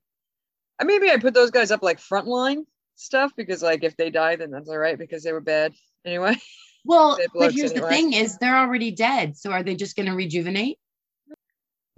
I 0.81 0.85
Maybe 0.85 1.11
I 1.11 1.19
put 1.19 1.35
those 1.35 1.51
guys 1.51 1.71
up 1.71 1.83
like 1.83 2.01
frontline 2.01 2.65
stuff 2.97 3.33
because 3.37 3.63
like 3.63 3.85
if 3.85 3.97
they 3.97 4.11
die, 4.11 4.37
then 4.37 4.51
that's 4.51 4.69
all 4.69 4.79
right 4.79 4.99
because 4.99 5.23
they 5.23 5.33
were 5.33 5.41
bad 5.41 5.73
anyway. 6.05 6.37
Well, 6.85 7.19
but 7.35 7.53
here's 7.53 7.73
the 7.73 7.87
thing 7.87 8.13
is 8.13 8.39
they're 8.39 8.57
already 8.57 8.91
dead. 8.91 9.37
So 9.37 9.53
are 9.53 9.63
they 9.63 9.75
just 9.75 9.97
going 9.97 10.07
to 10.07 10.15
rejuvenate? 10.15 10.79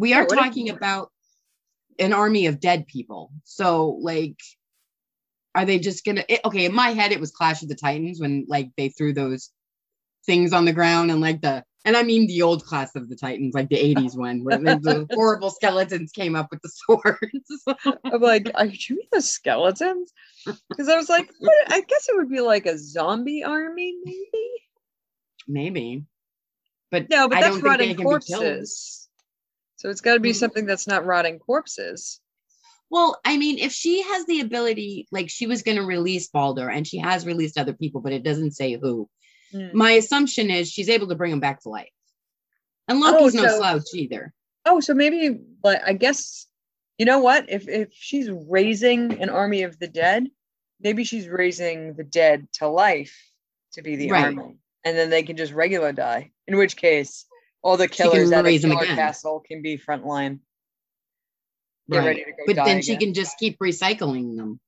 We 0.03 0.11
Yeah, 0.11 0.23
are 0.23 0.25
if- 0.25 0.31
talking 0.31 0.69
about 0.69 1.13
an 2.01 2.13
army 2.13 2.47
of 2.47 2.59
dead 2.59 2.89
people. 2.89 3.31
So 3.45 3.99
like 4.03 4.37
are 5.55 5.65
they 5.65 5.79
just 5.79 6.05
going 6.05 6.17
to 6.17 6.47
okay, 6.49 6.65
in 6.65 6.75
my 6.75 6.89
head 6.89 7.13
it 7.13 7.21
was 7.21 7.31
Clash 7.31 7.63
of 7.63 7.69
the 7.69 7.77
Titans 7.77 8.21
when 8.21 8.45
like 8.49 8.71
they 8.77 8.89
threw 8.89 9.13
those 9.15 9.51
things 10.27 10.53
on 10.53 10.65
the 10.65 10.73
ground 10.73 11.13
and 11.13 11.21
like 11.21 11.41
the 11.41 11.63
and 11.85 11.97
I 11.97 12.03
mean 12.03 12.27
the 12.27 12.43
old 12.43 12.65
class 12.65 12.97
of 12.97 13.09
the 13.09 13.15
Titans, 13.15 13.55
like 13.55 13.69
the 13.69 13.77
80s 13.77 14.17
one, 14.17 14.43
where 14.43 14.57
the, 14.59 15.07
horrible 15.13 15.51
skeletons 15.51 16.11
came 16.11 16.35
up 16.35 16.49
with 16.51 16.63
the 16.63 16.69
swords. 16.69 17.65
I'm 18.13 18.21
like, 18.21 18.51
are 18.57 18.67
you 18.67 18.97
mean 18.97 19.07
the 19.13 19.21
skeletons? 19.23 20.13
Because 20.45 20.89
I 20.89 20.97
was 20.97 21.09
like, 21.09 21.29
what, 21.39 21.73
I 21.73 21.81
guess 21.81 22.09
it 22.09 22.17
would 22.17 22.29
be 22.31 22.41
like 22.41 22.67
a 22.67 22.77
zombie 22.77 23.45
army, 23.45 23.95
maybe. 24.05 24.49
Maybe. 25.47 26.05
But 26.91 27.09
No, 27.09 27.29
but 27.29 27.39
I 27.39 27.41
that's 27.43 27.55
don't 27.61 27.63
think 27.63 27.79
they 27.79 27.85
rotting 27.95 27.97
corpses. 28.05 29.02
So 29.83 29.91
it's 29.91 30.01
got 30.01 30.15
to 30.15 30.21
be 30.21 30.31
Mhm. 30.31 30.37
something 30.37 30.65
that's 30.65 30.87
not 30.87 31.05
rotting 31.05 31.41
corpses. 31.41 32.21
Well, 32.89 33.21
I 33.25 33.37
mean, 33.37 33.59
if 33.59 33.73
she 33.73 34.01
has 34.03 34.25
the 34.27 34.39
ability, 34.39 35.09
like 35.11 35.29
she 35.29 35.49
was 35.49 35.63
going 35.65 35.77
to 35.77 35.83
release 35.83 36.29
Balder 36.29 36.71
and 36.71 36.87
she 36.87 36.99
has 36.99 37.27
released 37.27 37.59
other 37.59 37.73
people, 37.73 38.01
but 38.01 38.13
it 38.13 38.23
doesn't 38.23 38.53
say 38.53 38.75
who. 38.81 39.11
Mm. 39.53 39.73
My 39.73 39.91
assumption 39.93 40.51
is 40.53 40.71
she's 40.71 40.89
able 40.89 41.09
to 41.09 41.17
bring 41.17 41.33
them 41.33 41.41
back 41.41 41.63
to 41.63 41.69
life. 41.69 41.91
And 42.87 43.01
Loki's 43.01 43.35
no 43.35 43.49
so- 43.49 43.59
slouch 43.59 43.89
either. 43.93 44.33
Oh, 44.67 44.79
so 44.79 44.95
maybe, 44.95 45.31
but 45.31 45.83
I 45.85 45.95
guess, 45.95 46.47
you 46.97 47.05
know 47.05 47.19
what? 47.19 47.51
If 47.51 47.69
if 47.69 47.93
she's 47.93 48.31
raising 48.31 49.21
an 49.21 49.31
army 49.31 49.63
of 49.65 49.81
the 49.81 49.89
dead, 49.89 50.31
maybe 50.79 51.03
she's 51.03 51.27
raising 51.27 51.95
the 51.95 52.05
dead 52.05 52.47
to 52.59 52.69
life 52.69 53.19
to 53.73 53.83
be 53.83 53.97
the 53.97 54.13
Right. 54.13 54.27
army, 54.27 54.59
and 54.85 54.97
then 54.97 55.11
they 55.11 55.25
can 55.25 55.37
just 55.37 55.53
regular 55.53 55.91
die. 55.93 56.31
In 56.47 56.57
which 56.57 56.77
case, 56.77 57.27
all 57.63 57.77
the 57.77 57.89
killers 57.89 58.33
at 58.33 58.45
raise 58.45 58.63
them 58.63 58.73
killer 58.73 58.83
again. 58.83 58.97
castle 58.97 59.41
can 59.41 59.63
be 59.63 59.79
frontline. 59.79 60.41
Get 61.91 61.99
Right. 61.99 62.07
ready 62.07 62.25
to 62.25 62.33
But 62.47 62.57
then 62.65 62.83
she 62.83 62.93
again. 62.95 63.09
can 63.09 63.15
just 63.15 63.39
keep 63.39 63.59
recycling 63.59 64.37
them. 64.37 64.61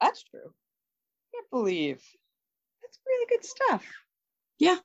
That's 0.00 0.22
true. 0.24 0.40
I 0.48 1.36
can't 1.36 1.50
believe. 1.50 2.02
That's 2.82 2.98
really 3.06 3.26
good 3.28 3.44
stuff. 3.44 3.86
Yeah. 4.58 4.76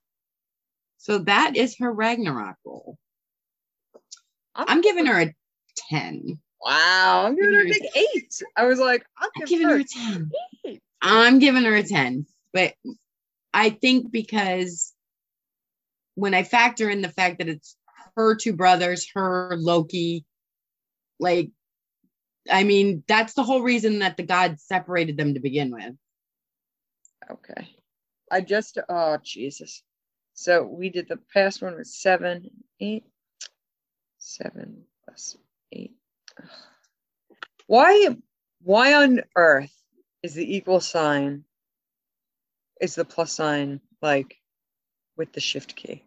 So 0.97 1.19
that 1.19 1.55
is 1.55 1.77
her 1.79 1.91
Ragnarok 1.91 2.55
role. 2.65 2.97
I'm 4.55 4.81
giving 4.81 5.05
her 5.05 5.19
a 5.21 5.34
10. 5.89 6.39
Wow, 6.62 7.25
I'm 7.27 7.36
giving 7.36 7.53
her 7.53 7.62
a 7.62 7.65
big 7.69 7.84
eight. 7.95 8.34
I 8.58 8.65
was 8.65 8.79
like, 8.79 9.05
I'll 9.19 9.29
I'm 9.36 9.45
giving 9.45 9.67
her 9.67 9.73
her 9.73 9.79
a 9.79 9.81
a 9.81 9.86
10. 9.86 10.31
eight. 10.65 10.81
I'm 11.01 11.39
giving 11.39 11.63
her 11.63 11.75
a 11.75 11.84
10. 11.84 12.25
But 12.53 12.73
I 13.53 13.69
think 13.69 14.12
because 14.12 14.93
when 16.15 16.34
I 16.34 16.43
factor 16.43 16.89
in 16.89 17.01
the 17.01 17.10
fact 17.10 17.38
that 17.38 17.49
it's 17.49 17.78
her 18.15 18.36
two 18.36 18.54
brothers, 18.54 19.08
her 19.13 19.56
Loki, 19.58 20.25
like, 21.19 21.51
I 22.49 22.63
mean, 22.63 23.04
that's 23.08 23.34
the 23.34 23.43
whole 23.43 23.62
reason 23.62 23.99
that 23.99 24.17
the 24.17 24.23
gods 24.23 24.63
separated 24.63 25.17
them 25.17 25.34
to 25.34 25.39
begin 25.39 25.71
with. 25.71 25.95
Okay. 27.30 27.69
I 28.32 28.41
just 28.41 28.78
oh 28.89 29.17
Jesus. 29.23 29.84
So 30.34 30.63
we 30.63 30.89
did 30.89 31.08
the 31.08 31.19
past 31.34 31.62
one 31.62 31.75
was 31.75 31.95
seven, 31.95 32.49
eight, 32.80 33.06
seven 34.17 34.84
plus 35.04 35.38
eight. 35.71 35.95
Why 37.67 38.15
why 38.62 38.93
on 38.95 39.21
earth 39.36 39.73
is 40.23 40.34
the 40.34 40.56
equal 40.56 40.80
sign 40.80 41.45
is 42.82 42.95
the 42.95 43.06
plus 43.06 43.32
sign 43.32 43.80
like 44.01 44.36
with 45.17 45.32
the 45.34 45.39
shift 45.39 45.75
key 45.75 46.05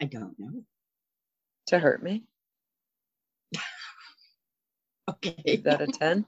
I 0.00 0.06
don't 0.06 0.38
know. 0.38 0.62
to 1.68 1.78
hurt 1.78 2.02
me? 2.02 2.24
Okay. 5.10 5.34
Is 5.44 5.62
that 5.64 5.82
a 5.82 5.86
10? 5.88 6.24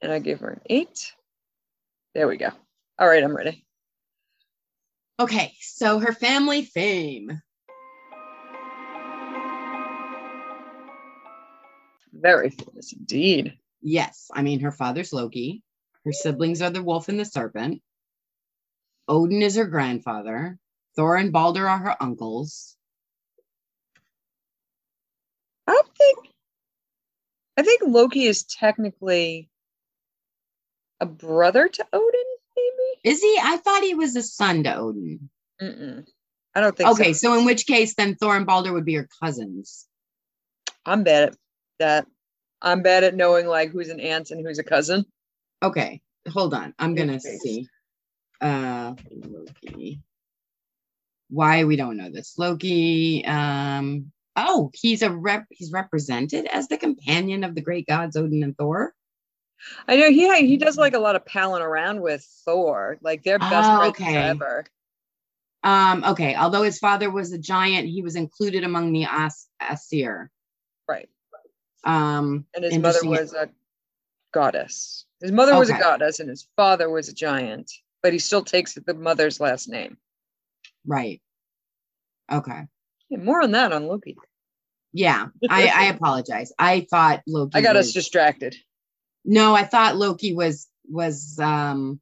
And 0.00 0.12
I 0.12 0.20
gave 0.20 0.38
her 0.40 0.50
an 0.50 0.60
eight. 0.66 1.12
There 2.14 2.28
we 2.28 2.36
go. 2.36 2.50
All 2.98 3.08
right, 3.08 3.22
I'm 3.22 3.36
ready. 3.36 3.66
Okay. 5.18 5.52
So 5.60 5.98
her 5.98 6.12
family 6.12 6.62
fame. 6.62 7.40
Very 12.12 12.50
famous 12.50 12.92
indeed. 12.92 13.58
Yes. 13.82 14.28
I 14.32 14.42
mean, 14.42 14.60
her 14.60 14.72
father's 14.72 15.12
Loki. 15.12 15.62
Her 16.04 16.12
siblings 16.12 16.62
are 16.62 16.70
the 16.70 16.82
wolf 16.82 17.08
and 17.08 17.18
the 17.18 17.24
serpent. 17.24 17.82
Odin 19.08 19.42
is 19.42 19.56
her 19.56 19.66
grandfather. 19.66 20.58
Thor 20.96 21.16
and 21.16 21.32
Balder 21.32 21.68
are 21.68 21.78
her 21.78 21.96
uncles. 22.00 22.76
I 25.66 25.72
don't 25.72 25.96
think 25.96 26.18
I 27.56 27.62
think 27.62 27.82
Loki 27.86 28.24
is 28.24 28.44
technically 28.44 29.48
a 31.00 31.06
brother 31.06 31.68
to 31.68 31.86
Odin, 31.92 32.24
maybe. 32.56 33.14
Is 33.14 33.20
he? 33.20 33.38
I 33.42 33.56
thought 33.58 33.82
he 33.82 33.94
was 33.94 34.16
a 34.16 34.22
son 34.22 34.64
to 34.64 34.74
Odin. 34.76 35.30
Mm-mm. 35.60 36.06
I 36.54 36.60
don't 36.60 36.76
think 36.76 36.90
Okay, 36.90 37.12
so. 37.12 37.32
so 37.32 37.38
in 37.38 37.44
which 37.44 37.66
case 37.66 37.94
then 37.94 38.16
Thor 38.16 38.36
and 38.36 38.46
Balder 38.46 38.72
would 38.72 38.84
be 38.84 38.92
your 38.92 39.08
cousins. 39.22 39.86
I'm 40.84 41.04
bad 41.04 41.30
at 41.30 41.36
that. 41.78 42.06
I'm 42.62 42.82
bad 42.82 43.04
at 43.04 43.14
knowing 43.14 43.46
like 43.46 43.70
who's 43.70 43.88
an 43.88 44.00
aunt 44.00 44.30
and 44.30 44.44
who's 44.44 44.58
a 44.58 44.64
cousin. 44.64 45.04
Okay, 45.62 46.00
hold 46.28 46.54
on. 46.54 46.74
I'm 46.78 46.94
gonna 46.94 47.20
see. 47.20 47.68
Uh 48.40 48.94
Loki. 49.10 50.00
Why 51.30 51.64
we 51.64 51.76
don't 51.76 51.96
know 51.96 52.10
this. 52.10 52.34
Loki, 52.38 53.24
um, 53.24 54.10
oh, 54.36 54.70
he's 54.74 55.02
a 55.02 55.10
rep, 55.10 55.46
he's 55.50 55.72
represented 55.72 56.46
as 56.46 56.68
the 56.68 56.76
companion 56.76 57.44
of 57.44 57.54
the 57.54 57.60
great 57.60 57.86
gods 57.86 58.16
Odin 58.16 58.42
and 58.42 58.56
Thor. 58.56 58.92
I 59.86 59.96
know 59.96 60.10
he 60.10 60.46
he 60.46 60.56
does 60.56 60.78
like 60.78 60.94
a 60.94 60.98
lot 60.98 61.16
of 61.16 61.26
palling 61.26 61.62
around 61.62 62.00
with 62.00 62.26
Thor. 62.44 62.98
Like 63.02 63.22
they're 63.22 63.38
best 63.38 63.70
Oh, 63.70 63.78
friends 63.78 63.90
okay. 64.00 64.12
forever. 64.14 64.64
Um, 65.62 66.02
okay, 66.04 66.34
although 66.34 66.62
his 66.62 66.78
father 66.78 67.10
was 67.10 67.32
a 67.32 67.38
giant, 67.38 67.86
he 67.86 68.00
was 68.00 68.16
included 68.16 68.64
among 68.64 68.92
the 68.92 69.04
As- 69.04 69.46
Aesir. 69.60 70.30
Right. 70.88 71.08
Um, 71.84 72.46
And 72.54 72.64
his 72.64 72.78
mother 72.78 73.00
was 73.04 73.34
a 73.34 73.50
goddess. 74.32 75.04
His 75.20 75.32
mother 75.32 75.58
was 75.58 75.68
a 75.68 75.78
goddess 75.78 76.20
and 76.20 76.30
his 76.30 76.48
father 76.56 76.88
was 76.88 77.08
a 77.10 77.14
giant, 77.14 77.70
but 78.02 78.14
he 78.14 78.18
still 78.18 78.42
takes 78.42 78.72
the 78.74 78.94
mother's 78.94 79.38
last 79.38 79.68
name. 79.68 79.98
Right. 80.86 81.20
Okay. 82.30 82.62
Yeah, 83.08 83.18
more 83.18 83.42
on 83.42 83.50
that 83.52 83.72
on 83.72 83.86
Loki. 83.86 84.16
Yeah, 84.92 85.26
I, 85.48 85.66
I 85.68 85.84
apologize. 85.86 86.52
I 86.58 86.86
thought 86.90 87.22
Loki. 87.26 87.52
I 87.58 87.60
got 87.60 87.76
us 87.76 87.92
distracted. 87.92 88.56
No, 89.24 89.54
I 89.54 89.64
thought 89.64 89.96
Loki 89.96 90.34
was 90.34 90.66
was 90.88 91.38
um 91.40 92.00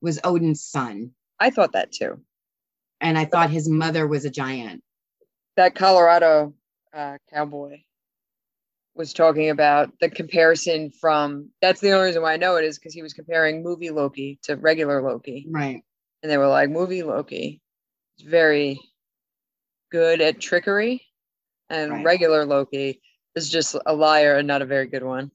was 0.00 0.20
Odin's 0.22 0.62
son, 0.64 1.12
I 1.40 1.50
thought 1.50 1.72
that 1.72 1.90
too. 1.92 2.20
and 3.00 3.16
I 3.18 3.24
thought 3.24 3.50
his 3.50 3.68
mother 3.68 4.06
was 4.06 4.24
a 4.24 4.30
giant. 4.30 4.82
that 5.56 5.74
Colorado 5.74 6.54
uh, 6.92 7.18
cowboy 7.32 7.78
was 8.94 9.12
talking 9.12 9.50
about 9.50 9.90
the 10.00 10.08
comparison 10.08 10.90
from 11.00 11.50
that's 11.60 11.80
the 11.80 11.90
only 11.90 12.06
reason 12.06 12.22
why 12.22 12.34
I 12.34 12.36
know 12.36 12.56
it 12.56 12.64
is 12.64 12.78
because 12.78 12.94
he 12.94 13.02
was 13.02 13.12
comparing 13.14 13.62
movie 13.64 13.90
Loki 13.90 14.38
to 14.44 14.56
regular 14.56 15.02
Loki. 15.02 15.46
Right. 15.50 15.82
And 16.24 16.32
they 16.32 16.38
were 16.38 16.48
like, 16.48 16.70
movie 16.70 17.02
Loki 17.02 17.60
is 18.18 18.26
very 18.26 18.80
good 19.92 20.22
at 20.22 20.40
trickery, 20.40 21.02
and 21.68 21.92
Right. 21.92 22.04
regular 22.04 22.46
Loki 22.46 23.02
is 23.36 23.50
just 23.50 23.76
a 23.84 23.94
liar 23.94 24.36
and 24.36 24.48
not 24.48 24.62
a 24.62 24.64
very 24.64 24.86
good 24.86 25.02
one. 25.02 25.30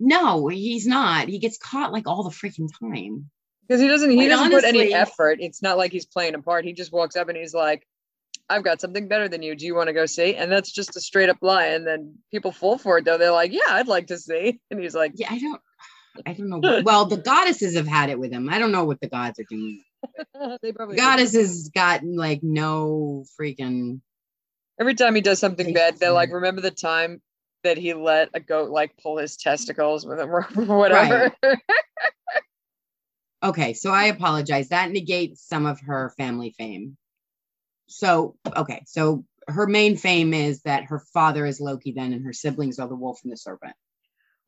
No, 0.00 0.48
he's 0.48 0.86
not. 0.86 1.28
He 1.28 1.38
gets 1.38 1.58
caught 1.58 1.92
like 1.92 2.08
all 2.08 2.22
the 2.22 2.30
freaking 2.30 2.70
time. 2.80 3.28
Because 3.68 3.82
he 3.82 3.86
doesn't 3.86 4.10
he 4.12 4.28
doesn't 4.28 4.50
put 4.50 4.64
any 4.64 4.94
effort. 4.94 5.40
It's 5.42 5.60
not 5.60 5.76
like 5.76 5.92
he's 5.92 6.06
playing 6.06 6.36
a 6.36 6.40
part. 6.40 6.64
He 6.64 6.72
just 6.72 6.90
walks 6.90 7.14
up 7.14 7.28
and 7.28 7.36
he's 7.36 7.52
like, 7.52 7.86
I've 8.48 8.64
got 8.64 8.80
something 8.80 9.08
better 9.08 9.28
than 9.28 9.42
you. 9.42 9.54
Do 9.54 9.66
you 9.66 9.74
want 9.74 9.88
to 9.88 9.92
go 9.92 10.06
see? 10.06 10.36
And 10.36 10.50
that's 10.50 10.72
just 10.72 10.96
a 10.96 11.00
straight 11.02 11.28
up 11.28 11.36
lie. 11.42 11.66
And 11.66 11.86
then 11.86 12.16
people 12.30 12.50
fall 12.50 12.78
for 12.78 12.96
it 12.96 13.04
though. 13.04 13.18
They're 13.18 13.30
like, 13.30 13.52
Yeah, 13.52 13.60
I'd 13.68 13.88
like 13.88 14.06
to 14.06 14.16
see. 14.16 14.58
And 14.70 14.80
he's 14.80 14.94
like, 14.94 15.12
Yeah, 15.16 15.28
I 15.30 15.38
don't. 15.38 15.60
I 16.26 16.32
don't 16.32 16.48
know. 16.48 16.82
well, 16.84 17.06
the 17.06 17.16
goddesses 17.16 17.76
have 17.76 17.86
had 17.86 18.10
it 18.10 18.18
with 18.18 18.32
him. 18.32 18.48
I 18.48 18.58
don't 18.58 18.72
know 18.72 18.84
what 18.84 19.00
the 19.00 19.08
gods 19.08 19.38
are 19.40 19.46
doing. 19.48 19.82
they 20.62 20.72
probably 20.72 20.96
Goddesses 20.96 21.70
got 21.74 22.02
like 22.04 22.40
no 22.42 23.24
freaking. 23.40 24.00
every 24.80 24.94
time 24.94 25.14
he 25.14 25.20
does 25.20 25.38
something 25.38 25.72
bad, 25.72 25.98
they're 25.98 26.10
like, 26.12 26.32
remember 26.32 26.60
the 26.60 26.70
time 26.70 27.22
that 27.62 27.78
he 27.78 27.94
let 27.94 28.30
a 28.34 28.40
goat 28.40 28.70
like 28.70 28.96
pull 29.00 29.18
his 29.18 29.36
testicles 29.36 30.04
with 30.04 30.18
him 30.18 30.30
or 30.30 30.42
whatever. 30.54 31.32
Okay, 33.42 33.72
so 33.72 33.90
I 33.90 34.04
apologize. 34.04 34.68
That 34.68 34.92
negates 34.92 35.46
some 35.46 35.66
of 35.66 35.80
her 35.80 36.12
family 36.16 36.54
fame. 36.56 36.96
So, 37.88 38.36
okay, 38.56 38.82
so 38.86 39.24
her 39.48 39.66
main 39.66 39.96
fame 39.96 40.32
is 40.32 40.62
that 40.62 40.84
her 40.84 41.00
father 41.12 41.44
is 41.44 41.60
Loki, 41.60 41.92
then, 41.92 42.12
and 42.12 42.24
her 42.24 42.32
siblings 42.32 42.78
are 42.78 42.86
the 42.86 42.94
wolf 42.94 43.20
and 43.24 43.32
the 43.32 43.36
serpent. 43.36 43.74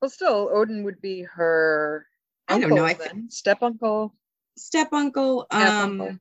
Well, 0.05 0.11
still, 0.11 0.51
Odin 0.53 0.85
would 0.85 1.01
be 1.01 1.23
her. 1.23 2.05
I 2.47 2.61
don't 2.61 2.75
know, 2.75 2.85
I 2.85 2.93
thi- 2.93 3.05
then. 3.11 3.31
step 3.31 3.63
uncle. 3.63 4.15
Step 4.59 4.93
uncle, 4.93 5.47
um, 5.51 6.21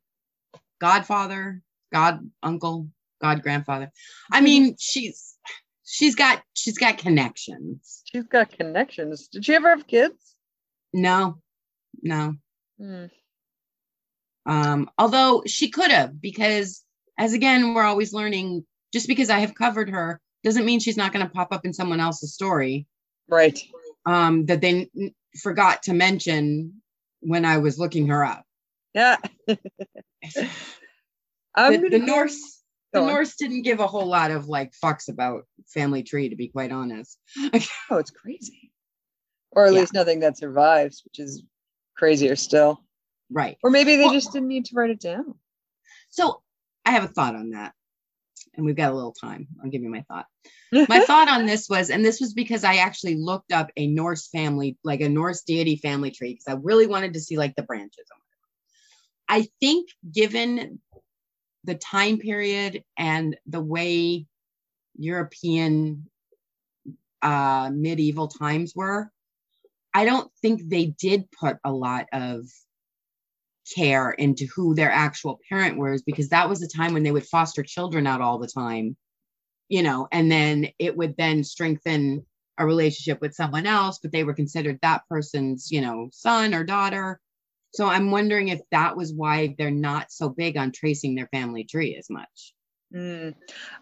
godfather, 0.80 1.62
god 1.91 2.22
uncle, 2.41 2.88
god 3.22 3.43
grandfather. 3.43 3.91
I 4.32 4.38
Mm-hmm. 4.38 4.46
mean, 4.46 4.76
she's 4.80 5.36
she's 5.84 6.15
got 6.15 6.41
she's 6.54 6.78
got 6.78 6.98
connections. 6.98 8.04
She's 8.06 8.24
got 8.24 8.52
connections. 8.52 9.28
Did 9.28 9.43
she 9.43 9.54
ever 9.54 9.69
have 9.72 9.86
kids? 9.86 10.34
No, 10.93 11.39
no. 12.02 12.36
Hmm. 12.80 13.08
Um, 14.46 14.89
although 14.98 15.43
she 15.46 15.69
could 15.72 15.91
have, 15.91 16.22
because 16.22 16.84
as 17.19 17.34
again, 17.34 17.74
we're 17.74 17.84
always 17.84 18.13
learning. 18.13 18.65
Just 18.93 19.08
because 19.10 19.30
I 19.30 19.39
have 19.39 19.54
covered 19.56 19.89
her 19.89 20.22
doesn't 20.46 20.65
mean 20.65 20.80
she's 20.80 20.96
not 20.98 21.12
going 21.12 21.26
to 21.26 21.32
pop 21.34 21.52
up 21.52 21.65
in 21.65 21.74
someone 21.74 22.00
else's 22.00 22.34
story. 22.34 22.88
Right. 23.29 23.59
Um, 24.05 24.45
that 24.47 24.62
they 24.62 24.89
n- 24.97 25.13
forgot 25.41 25.83
to 25.83 25.93
mention 25.93 26.81
when 27.21 27.45
I 27.45 27.57
was 27.59 27.79
looking 27.79 28.07
her 28.07 28.23
up. 28.23 28.45
Yeah. 28.93 29.17
The, 31.55 31.88
the 31.91 31.99
Norse, 31.99 32.62
the 32.93 32.99
on. 33.01 33.07
Norse 33.07 33.36
didn't 33.36 33.62
give 33.62 33.79
a 33.79 33.86
whole 33.88 34.07
lot 34.07 34.31
of 34.31 34.47
like 34.47 34.73
fucks 34.83 35.07
about 35.07 35.43
family 35.67 36.01
tree, 36.01 36.29
to 36.29 36.36
be 36.36 36.47
quite 36.47 36.71
honest. 36.71 37.17
Oh, 37.91 37.97
it's 37.97 38.09
crazy. 38.12 38.71
Or 39.51 39.67
at 39.67 39.73
Yeah. 39.73 39.81
least 39.81 39.93
nothing 39.93 40.21
that 40.21 40.38
survives, 40.38 41.03
which 41.03 41.19
is 41.19 41.43
crazier 41.95 42.36
still. 42.36 42.83
Right. 43.29 43.57
Or 43.63 43.69
maybe 43.69 43.97
they 43.97 44.05
Well- 44.05 44.13
just 44.13 44.33
didn't 44.33 44.47
need 44.47 44.65
to 44.65 44.75
write 44.75 44.89
it 44.89 44.99
down. 44.99 45.36
So 46.09 46.41
I 46.86 46.91
have 46.91 47.03
a 47.03 47.07
thought 47.07 47.36
on 47.36 47.51
that. 47.51 47.73
And 48.56 48.66
we've 48.66 48.76
got 48.76 48.92
a 48.92 48.96
little 48.96 49.13
time. 49.13 49.48
I'll 49.63 49.70
give 49.70 49.82
you 49.82 49.89
my 49.89 50.04
thought. 50.08 50.26
my 50.89 51.00
thought 51.00 51.28
on 51.28 51.46
this 51.46 51.68
was, 51.70 51.89
and 51.89 52.06
this 52.06 52.22
was 52.22 52.34
because 52.34 52.63
I 52.63 52.76
actually 52.76 53.16
looked 53.16 53.52
up 53.52 53.72
a 53.78 53.88
Norse 53.88 54.28
family, 54.28 54.78
like 54.84 55.02
a 55.02 55.10
Norse 55.10 55.42
deity 55.42 55.76
family 55.78 56.12
tree, 56.12 56.34
because 56.34 56.48
I 56.48 56.60
really 56.62 56.88
wanted 56.88 57.13
to 57.13 57.20
see 57.20 57.38
like 57.38 57.56
the 57.56 57.63
branches. 57.63 58.06
I 59.28 59.48
think, 59.60 59.89
given 60.12 60.80
the 61.63 61.76
time 61.76 62.20
period 62.20 62.84
and 62.98 63.38
the 63.48 63.62
way 63.62 64.26
European 64.98 66.10
uh, 67.22 67.72
medieval 67.74 68.28
times 68.28 68.74
were, 68.76 69.10
I 69.94 70.06
don't 70.06 70.32
think 70.42 70.70
they 70.70 70.88
did 70.88 71.32
put 71.32 71.58
a 71.63 71.72
lot 71.72 72.08
of 72.12 72.46
care 73.76 74.12
into 74.12 74.47
who 74.56 74.76
their 74.76 74.91
actual 74.91 75.39
parent 75.49 75.78
was 75.78 76.02
because 76.02 76.30
that 76.30 76.49
was 76.49 76.60
the 76.60 76.71
time 76.76 76.93
when 76.93 77.04
they 77.04 77.12
would 77.12 77.26
foster 77.26 77.63
children 77.63 78.06
out 78.06 78.21
all 78.21 78.39
the 78.39 78.47
time 78.47 78.95
you 79.73 79.82
know, 79.82 80.08
and 80.12 80.32
then 80.32 80.67
it 80.78 80.95
would 80.95 81.15
then 81.17 81.43
strengthen 81.43 82.23
a 82.60 82.65
relationship 82.65 83.19
with 83.21 83.34
someone 83.34 83.65
else, 83.65 83.97
but 83.97 84.12
they 84.12 84.23
were 84.23 84.34
considered 84.34 84.78
that 84.82 85.02
person's, 85.10 85.71
you 85.71 85.82
know, 85.82 86.10
son 86.12 86.54
or 86.54 86.63
daughter. 86.63 87.19
So 87.73 87.88
I'm 87.88 88.12
wondering 88.12 88.49
if 88.49 88.62
that 88.69 88.95
was 88.95 89.12
why 89.12 89.56
they're 89.58 89.71
not 89.71 90.12
so 90.12 90.30
big 90.30 90.58
on 90.58 90.71
tracing 90.71 91.15
their 91.15 91.28
family 91.28 91.63
tree 91.63 91.95
as 91.97 92.08
much. 92.10 92.54
Mm. 92.93 93.34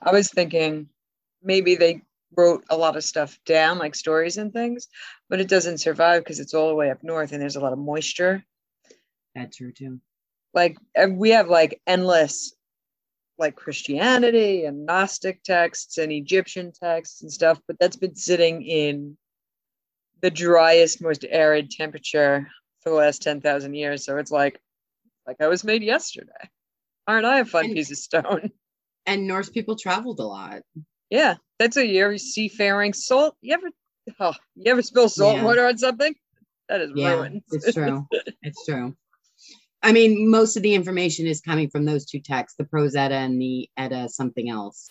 I 0.01 0.11
was 0.13 0.29
thinking 0.29 0.87
maybe 1.43 1.75
they 1.75 2.01
wrote 2.37 2.63
a 2.69 2.77
lot 2.77 2.95
of 2.95 3.03
stuff 3.03 3.37
down, 3.45 3.77
like 3.77 3.93
stories 3.93 4.37
and 4.37 4.53
things, 4.53 4.87
but 5.29 5.41
it 5.41 5.49
doesn't 5.49 5.79
survive 5.79 6.23
because 6.23 6.39
it's 6.39 6.53
all 6.53 6.69
the 6.69 6.75
way 6.75 6.89
up 6.89 7.03
north 7.03 7.33
and 7.33 7.41
there's 7.41 7.57
a 7.57 7.59
lot 7.59 7.73
of 7.73 7.79
moisture. 7.79 8.45
That's 9.35 9.57
true 9.57 9.71
too. 9.71 9.99
Like 10.53 10.77
uh, 10.97 11.07
we 11.11 11.29
have 11.31 11.47
like 11.47 11.81
endless 11.87 12.53
like 13.37 13.55
Christianity 13.55 14.65
and 14.65 14.85
Gnostic 14.85 15.41
texts 15.43 15.97
and 15.97 16.11
Egyptian 16.11 16.71
texts 16.71 17.21
and 17.23 17.31
stuff, 17.31 17.59
but 17.67 17.77
that's 17.79 17.95
been 17.95 18.15
sitting 18.15 18.61
in 18.61 19.17
the 20.21 20.29
driest, 20.29 21.01
most 21.01 21.25
arid 21.27 21.71
temperature 21.71 22.47
for 22.81 22.89
the 22.91 22.95
last 22.95 23.23
10,000 23.23 23.73
years. 23.73 24.05
So 24.05 24.17
it's 24.17 24.29
like, 24.31 24.59
like 25.25 25.37
I 25.41 25.47
was 25.47 25.63
made 25.63 25.81
yesterday. 25.81 26.31
Aren't 27.07 27.25
I 27.25 27.39
a 27.39 27.45
fun 27.45 27.65
And- 27.65 27.73
piece 27.73 27.91
of 27.91 27.97
stone? 27.97 28.51
And 29.07 29.25
Norse 29.27 29.49
people 29.49 29.75
traveled 29.75 30.19
a 30.19 30.23
lot. 30.23 30.61
Yeah, 31.09 31.37
that's 31.57 31.75
a 31.75 31.85
year 31.85 32.15
seafaring 32.19 32.93
salt. 32.93 33.35
You 33.41 33.55
ever, 33.55 33.69
oh, 34.19 34.33
you 34.55 34.71
ever 34.71 34.83
spill 34.83 35.09
salt 35.09 35.37
Yeah. 35.37 35.43
water 35.43 35.65
on 35.65 35.79
something? 35.79 36.13
That 36.69 36.81
is 36.81 36.91
Yeah, 36.93 37.15
ruined. 37.15 37.41
it's 37.51 37.73
true. 37.73 38.07
it's 38.43 38.63
true. 38.63 38.95
I 39.83 39.91
mean, 39.91 40.29
most 40.29 40.57
of 40.57 40.63
the 40.63 40.75
information 40.75 41.25
is 41.25 41.41
coming 41.41 41.69
from 41.69 41.85
those 41.85 42.05
two 42.05 42.19
texts, 42.19 42.57
the 42.57 42.65
Prose 42.65 42.95
Edda 42.95 43.15
and 43.15 43.41
the 43.41 43.69
Edda 43.77 44.09
something 44.09 44.49
else. 44.49 44.87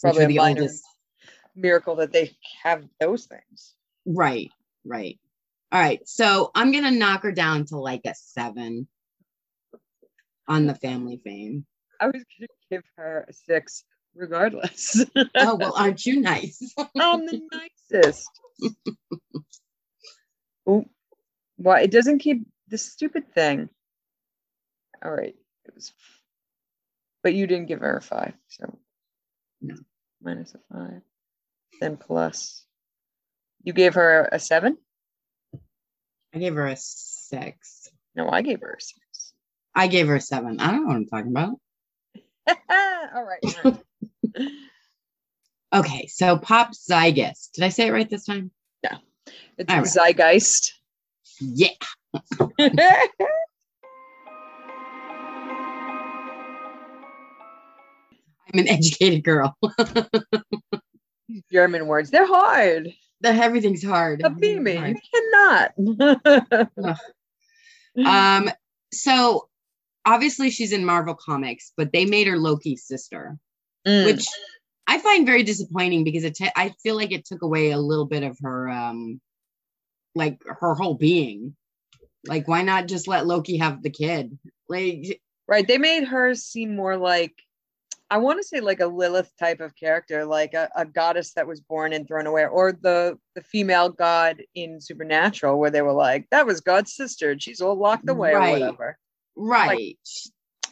Probably 0.00 0.26
the 0.26 0.38
oldest. 0.38 0.82
miracle 1.54 1.96
that 1.96 2.12
they 2.12 2.34
have 2.62 2.84
those 3.00 3.26
things. 3.26 3.74
Right, 4.06 4.50
right. 4.84 5.18
All 5.72 5.80
right. 5.80 6.00
So 6.08 6.50
I'm 6.54 6.72
gonna 6.72 6.90
knock 6.90 7.22
her 7.22 7.32
down 7.32 7.66
to 7.66 7.76
like 7.76 8.02
a 8.06 8.14
seven 8.14 8.88
on 10.48 10.66
the 10.66 10.74
family 10.74 11.20
fame. 11.22 11.66
I 12.00 12.06
was 12.06 12.24
gonna 12.38 12.48
give 12.70 12.82
her 12.96 13.26
a 13.28 13.32
six 13.32 13.84
regardless. 14.14 15.04
Oh 15.36 15.54
well, 15.54 15.74
aren't 15.76 16.04
you 16.06 16.20
nice? 16.20 16.74
I'm 16.78 17.26
the 17.26 17.40
nicest. 17.92 18.28
oh, 20.66 20.84
why 21.56 21.82
it 21.82 21.90
doesn't 21.90 22.18
keep 22.18 22.46
the 22.68 22.78
stupid 22.78 23.32
thing. 23.34 23.68
All 25.04 25.10
right, 25.12 25.34
it 25.64 25.74
was, 25.74 25.92
but 27.22 27.34
you 27.34 27.46
didn't 27.46 27.66
give 27.68 27.80
her 27.80 27.96
a 27.96 28.02
five, 28.02 28.34
so 28.48 28.78
No. 29.62 29.76
minus 30.22 30.54
a 30.54 30.58
five, 30.72 31.02
then 31.80 31.96
plus. 31.96 32.64
You 33.62 33.72
gave 33.72 33.94
her 33.94 34.28
a 34.32 34.38
seven. 34.38 34.78
I 36.34 36.38
gave 36.38 36.54
her 36.54 36.66
a 36.66 36.76
six. 36.76 37.88
No, 38.14 38.28
I 38.30 38.42
gave 38.42 38.60
her 38.60 38.72
a 38.74 38.80
six. 38.80 39.32
I 39.74 39.86
gave 39.86 40.06
her 40.08 40.16
a 40.16 40.20
seven. 40.20 40.60
I 40.60 40.70
don't 40.70 40.82
know 40.82 40.86
what 40.88 40.96
I'm 40.96 41.06
talking 41.06 41.30
about. 41.30 41.54
all 43.14 43.24
right. 43.24 43.40
all 43.64 43.72
right. 43.72 44.48
Okay, 45.72 46.06
so 46.08 46.36
Pop 46.36 46.72
Zygus. 46.72 47.52
Did 47.52 47.62
I 47.62 47.68
say 47.68 47.86
it 47.86 47.92
right 47.92 48.10
this 48.10 48.24
time? 48.24 48.50
Yeah. 48.82 48.96
It's 49.56 49.72
All 49.72 49.78
right. 49.78 49.86
zeitgeist. 49.86 50.72
Yeah. 51.38 51.68
I'm 58.52 58.60
an 58.60 58.68
educated 58.68 59.24
girl. 59.24 59.56
These 61.28 61.42
German 61.52 61.86
words. 61.86 62.10
They're 62.10 62.26
hard. 62.26 62.92
the 63.20 63.28
everything's 63.28 63.84
hard. 63.84 64.22
A. 64.22 64.26
Everything's 64.26 65.02
You 65.82 66.20
cannot. 66.74 66.98
Um, 68.06 68.48
so 68.92 69.48
obviously 70.06 70.50
she's 70.50 70.72
in 70.72 70.84
Marvel 70.84 71.14
Comics, 71.16 71.72
but 71.76 71.92
they 71.92 72.04
made 72.06 72.28
her 72.28 72.38
Loki's 72.38 72.86
sister. 72.86 73.36
Mm. 73.86 74.04
which 74.04 74.26
I 74.86 74.98
find 74.98 75.24
very 75.24 75.42
disappointing 75.42 76.04
because 76.04 76.22
it 76.24 76.36
ta- 76.38 76.52
I 76.54 76.74
feel 76.82 76.94
like 76.94 77.12
it 77.12 77.24
took 77.24 77.40
away 77.42 77.70
a 77.70 77.78
little 77.78 78.04
bit 78.04 78.22
of 78.22 78.36
her 78.42 78.68
um 78.68 79.20
like 80.14 80.38
her 80.46 80.74
whole 80.74 80.94
being. 80.94 81.56
Like 82.26 82.46
why 82.46 82.62
not 82.62 82.86
just 82.88 83.08
let 83.08 83.26
Loki 83.26 83.56
have 83.56 83.82
the 83.82 83.90
kid? 83.90 84.38
Like 84.68 85.20
Right. 85.48 85.66
They 85.66 85.78
made 85.78 86.04
her 86.04 86.34
seem 86.34 86.76
more 86.76 86.96
like 86.96 87.34
I 88.12 88.18
want 88.18 88.40
to 88.40 88.46
say 88.46 88.60
like 88.60 88.80
a 88.80 88.86
Lilith 88.86 89.30
type 89.38 89.60
of 89.60 89.76
character, 89.76 90.24
like 90.24 90.54
a, 90.54 90.68
a 90.74 90.84
goddess 90.84 91.32
that 91.34 91.46
was 91.46 91.60
born 91.60 91.92
and 91.92 92.08
thrown 92.08 92.26
away, 92.26 92.44
or 92.46 92.72
the 92.72 93.16
the 93.36 93.42
female 93.42 93.88
god 93.88 94.42
in 94.54 94.80
Supernatural, 94.80 95.58
where 95.58 95.70
they 95.70 95.82
were 95.82 95.92
like, 95.92 96.26
that 96.30 96.46
was 96.46 96.60
God's 96.60 96.92
sister, 96.94 97.30
and 97.30 97.40
she's 97.42 97.60
all 97.60 97.76
locked 97.76 98.08
away 98.08 98.34
Right. 98.34 98.48
or 98.48 98.52
whatever. 98.52 98.98
right. 99.36 99.98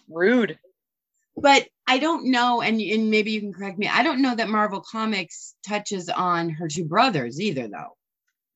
Rude. 0.09 0.59
but 1.37 1.68
I 1.87 1.98
don't 1.98 2.31
know 2.31 2.61
and 2.62 2.81
and 2.81 3.11
maybe 3.11 3.31
you 3.33 3.40
can 3.40 3.53
correct 3.53 3.79
me. 3.79 3.88
I 3.88 4.03
don't 4.03 4.20
know 4.22 4.35
that 4.35 4.48
Marvel 4.48 4.81
Comics 4.81 5.55
touches 5.66 6.09
on 6.09 6.51
her 6.51 6.66
two 6.68 6.85
brothers 6.85 7.40
either 7.40 7.68
though. 7.68 7.96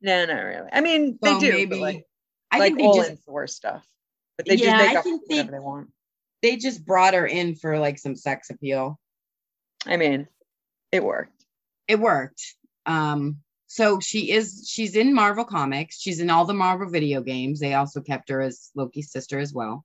No, 0.00 0.24
not 0.26 0.34
really. 0.42 0.68
I 0.72 0.80
mean, 0.80 1.18
they 1.22 1.38
do, 1.38 1.52
maybe 1.52 1.76
like, 1.76 2.04
I 2.50 2.58
like 2.58 2.68
think 2.70 2.78
they 2.78 2.84
all 2.86 2.96
just 2.96 3.10
in 3.10 3.16
Thor 3.18 3.46
stuff. 3.46 3.86
But 4.36 4.46
they 4.46 4.56
Yeah, 4.56 4.64
just 4.72 4.82
I 4.82 4.86
make 4.88 4.96
up 4.96 5.04
think 5.04 5.22
they- 5.28 5.34
whatever 5.36 5.52
they 5.52 5.58
want. 5.60 5.90
They 6.42 6.56
just 6.56 6.84
brought 6.84 7.14
her 7.14 7.26
in 7.26 7.54
for 7.54 7.78
like 7.78 7.98
some 7.98 8.16
sex 8.16 8.50
appeal. 8.50 8.98
I 9.86 9.96
mean, 9.96 10.28
it 10.90 11.02
worked. 11.02 11.44
It 11.88 11.98
worked. 11.98 12.42
Um, 12.86 13.38
so 13.66 14.00
she 14.00 14.30
is 14.32 14.68
she's 14.68 14.96
in 14.96 15.14
Marvel 15.14 15.44
Comics. 15.44 16.00
She's 16.00 16.20
in 16.20 16.30
all 16.30 16.44
the 16.44 16.52
Marvel 16.52 16.90
video 16.90 17.22
games. 17.22 17.58
They 17.58 17.74
also 17.74 18.00
kept 18.00 18.28
her 18.28 18.40
as 18.40 18.70
Loki's 18.74 19.10
sister 19.10 19.38
as 19.38 19.52
well. 19.54 19.84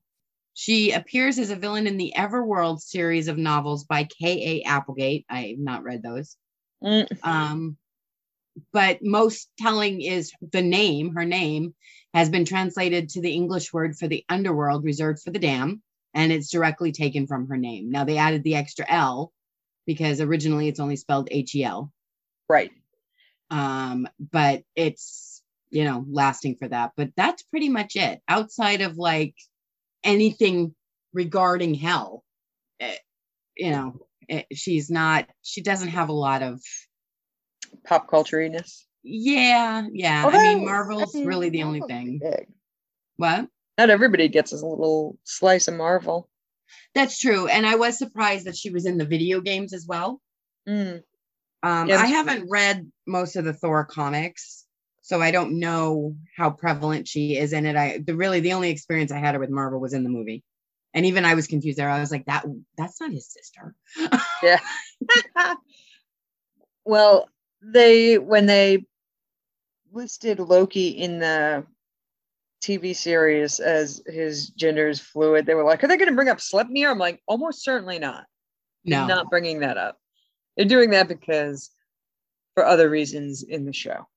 She 0.56 0.92
appears 0.92 1.38
as 1.38 1.52
a 1.52 1.56
villain 1.56 1.86
in 1.86 1.98
the 1.98 2.14
Everworld 2.18 2.82
series 2.82 3.28
of 3.28 3.38
novels 3.38 3.86
by 3.86 4.06
K.A. 4.06 4.64
Applegate. 4.64 5.26
I've 5.30 5.60
not 5.60 5.84
read 5.84 6.02
those. 6.02 6.36
Mm, 6.84 7.08
Um, 7.24 7.78
but 8.74 9.04
most 9.04 9.50
telling 9.60 10.02
is 10.02 10.32
the 10.52 10.64
name, 10.64 11.14
her 11.14 11.26
name 11.26 11.76
has 12.14 12.30
been 12.30 12.44
translated 12.44 13.10
to 13.10 13.22
the 13.22 13.32
English 13.32 13.72
word 13.72 13.96
for 13.96 14.08
the 14.08 14.26
underworld 14.30 14.84
reserved 14.84 15.22
for 15.22 15.30
the 15.30 15.40
dam, 15.40 15.84
and 16.14 16.32
it's 16.32 16.52
directly 16.52 16.92
taken 16.92 17.28
from 17.28 17.48
her 17.48 17.58
name. 17.58 17.92
Now 17.92 18.04
they 18.04 18.18
added 18.18 18.44
the 18.44 18.56
extra 18.56 18.86
L 18.88 19.32
because 19.86 20.22
originally 20.22 20.68
it's 20.68 20.80
only 20.80 20.96
spelled 20.96 21.30
H 21.32 21.56
E 21.56 21.64
L. 21.64 21.92
right. 22.50 22.72
Um, 23.50 24.08
but 24.20 24.64
it's 24.76 25.42
you 25.70 25.84
know 25.84 26.06
lasting 26.10 26.58
for 26.58 26.68
that. 26.68 26.92
But 26.98 27.12
that's 27.16 27.44
pretty 27.44 27.70
much 27.70 27.96
it. 27.96 28.20
Outside 28.28 28.82
of 28.82 28.98
like 28.98 29.36
anything 30.04 30.76
regarding 31.14 31.74
hell, 31.74 32.24
eh, 32.80 32.96
you 33.56 33.72
know, 33.72 34.06
eh, 34.30 34.44
she's 34.54 34.90
not. 34.90 35.28
She 35.42 35.62
doesn't 35.62 35.90
have 35.90 36.10
a 36.10 36.14
lot 36.14 36.44
of 36.44 36.62
Pop 37.86 38.10
culture-ness. 38.10 38.86
Yeah, 39.04 39.88
yeah. 39.92 40.26
I 40.28 40.56
mean, 40.56 40.66
Marvel's 40.66 41.16
I 41.16 41.20
mean, 41.20 41.28
really 41.28 41.50
the 41.50 41.64
only 41.64 41.82
thing. 41.82 42.20
big. 42.22 42.48
What? 43.16 43.48
Not 43.78 43.90
everybody 43.90 44.28
gets 44.28 44.52
a 44.52 44.56
little 44.56 45.18
slice 45.24 45.68
of 45.68 45.76
Marvel. 45.76 46.30
That's 46.96 47.20
true. 47.20 47.48
And 47.48 47.66
I 47.66 47.76
was 47.76 47.98
surprised 47.98 48.46
that 48.46 48.56
she 48.58 48.70
was 48.72 48.86
in 48.86 48.98
the 48.98 49.06
video 49.06 49.40
games 49.42 49.74
as 49.74 49.86
well. 49.88 50.22
Mm, 50.68 51.04
Um, 51.64 51.88
Yeah, 51.88 51.98
I 51.98 52.08
haven't 52.08 52.50
read 52.50 52.92
most 53.06 53.36
of 53.36 53.46
the 53.46 53.54
Thor 53.54 53.86
comics, 53.86 54.66
so 55.02 55.22
I 55.22 55.32
don't 55.32 55.60
know 55.60 56.16
how 56.36 56.50
prevalent 56.50 57.08
she 57.08 57.38
is 57.38 57.54
in 57.54 57.66
it. 57.66 57.76
I 57.76 58.00
the 58.00 58.16
really 58.16 58.40
the 58.42 58.54
only 58.54 58.70
experience 58.72 59.12
I 59.12 59.20
had 59.20 59.36
her 59.36 59.40
with 59.40 59.50
Marvel 59.50 59.80
was 59.80 59.94
in 59.94 60.04
the 60.04 60.10
movie. 60.10 60.44
And 60.94 61.06
even 61.06 61.26
I 61.26 61.36
was 61.36 61.48
confused 61.48 61.78
there. 61.78 61.90
I 61.90 62.00
was 62.00 62.12
like, 62.12 62.26
that 62.26 62.46
that's 62.78 63.00
not 63.00 63.12
his 63.12 63.32
sister. 63.32 63.76
Yeah. 64.42 64.60
well, 66.86 67.30
they 67.62 68.18
when 68.18 68.46
they 68.46 68.86
listed 69.92 70.40
Loki 70.40 70.90
in 70.90 71.20
the 71.20 71.66
TV 72.68 72.96
series 72.96 73.60
as 73.60 74.02
his 74.06 74.50
gender 74.50 74.90
is 74.90 75.00
fluid, 75.00 75.46
they 75.46 75.56
were 75.56 75.64
like, 75.64 75.84
"Are 75.84 75.88
they 75.88 75.98
going 75.98 76.10
to 76.10 76.16
bring 76.16 76.30
up 76.30 76.40
Sleipnir?" 76.40 76.90
I'm 76.92 76.98
like, 77.00 77.22
"Almost 77.28 77.64
certainly 77.64 77.98
not. 78.00 78.26
They're 78.84 79.00
No. 79.02 79.08
not 79.08 79.30
bringing 79.30 79.60
that 79.62 79.78
up. 79.78 79.98
They're 80.56 80.66
doing 80.66 80.90
that 80.90 81.08
because 81.08 81.72
for 82.54 82.66
other 82.66 82.90
reasons 82.90 83.44
in 83.44 83.66
the 83.66 83.74
show. 83.74 84.08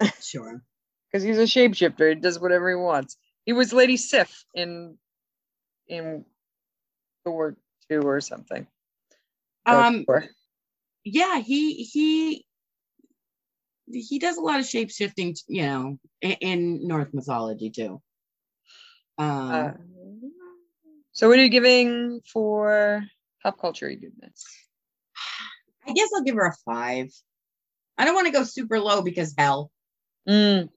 Sure. 0.20 0.62
Because 1.10 1.22
he's 1.22 1.38
a 1.38 1.42
shapeshifter. 1.42 2.10
He 2.10 2.14
does 2.16 2.40
whatever 2.40 2.68
he 2.68 2.74
wants. 2.74 3.16
He 3.46 3.52
was 3.52 3.72
Lady 3.72 3.96
Sif 3.96 4.44
in 4.54 4.98
in 5.86 6.24
Thor 7.24 7.56
two 7.88 8.00
or 8.00 8.20
something. 8.20 8.66
Um, 9.66 10.04
yeah, 11.04 11.38
he 11.38 11.84
he 11.84 12.46
he 13.90 14.18
does 14.18 14.36
a 14.36 14.40
lot 14.40 14.60
of 14.60 14.66
shape 14.66 14.90
shifting, 14.90 15.34
you 15.48 15.62
know, 15.62 15.98
in, 16.20 16.32
in 16.32 16.88
Norse 16.88 17.12
mythology 17.12 17.70
too. 17.70 18.00
Um, 19.18 19.52
Uh, 19.52 19.72
so 21.12 21.28
what 21.28 21.38
are 21.38 21.42
you 21.42 21.48
giving 21.48 22.20
for 22.20 23.04
pop 23.42 23.60
culture 23.60 23.88
goodness? 23.88 24.44
I 25.86 25.92
guess 25.92 26.08
I'll 26.14 26.22
give 26.22 26.34
her 26.34 26.46
a 26.46 26.54
five. 26.64 27.10
I 27.96 28.04
don't 28.04 28.14
want 28.14 28.26
to 28.26 28.32
go 28.32 28.42
super 28.42 28.80
low 28.80 29.02
because 29.02 29.34
hell. 29.36 29.70
Mm. 30.28 30.68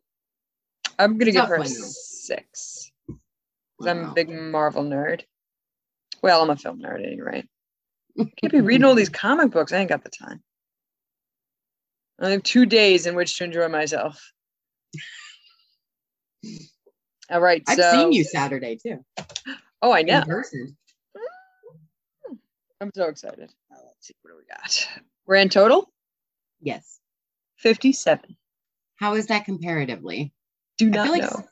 I'm 1.00 1.18
gonna 1.18 1.32
give 1.32 1.48
her 1.48 1.56
a 1.56 1.64
though. 1.64 1.90
I'm 3.90 4.06
a 4.06 4.14
big 4.14 4.30
Marvel 4.30 4.84
nerd. 4.84 5.22
Well, 6.22 6.42
I'm 6.42 6.50
a 6.50 6.56
film 6.56 6.82
nerd 6.82 7.06
anyway. 7.06 7.48
I 8.20 8.24
can't 8.42 8.52
be 8.52 8.62
reading 8.62 8.86
all 8.86 8.96
these 8.96 9.10
comic 9.10 9.52
books. 9.52 9.72
I 9.72 9.78
ain't 9.78 9.90
got 9.90 10.04
the 10.04 10.10
time. 10.10 10.44
I 12.20 12.30
have 12.32 12.44
two 12.44 12.66
days 12.66 13.06
in 13.06 13.16
which 13.16 13.38
to 13.38 13.44
enjoy 13.44 13.68
myself. 13.68 14.32
All 17.30 17.42
right. 17.42 17.62
I've 17.68 17.78
so, 17.78 17.92
seen 17.92 18.12
you 18.12 18.24
Saturday 18.24 18.78
too. 18.78 19.04
Oh, 19.82 19.92
I 19.92 20.02
know. 20.02 20.22
Mm-hmm. 20.22 20.66
I'm 22.82 22.92
so 22.96 23.06
excited. 23.06 23.52
Let's 23.72 24.08
see 24.08 24.14
what 24.22 24.32
do 24.32 24.38
we 24.38 24.44
got. 24.46 24.88
Grand 25.26 25.52
total 25.52 25.92
Yes. 26.62 27.00
57. 27.58 28.36
How 28.96 29.14
is 29.16 29.28
that 29.28 29.46
comparatively? 29.46 30.34
Do 30.78 30.88
I 30.88 30.90
not 30.90 31.08
feel 31.08 31.18
know. 31.18 31.28
s- 31.28 31.44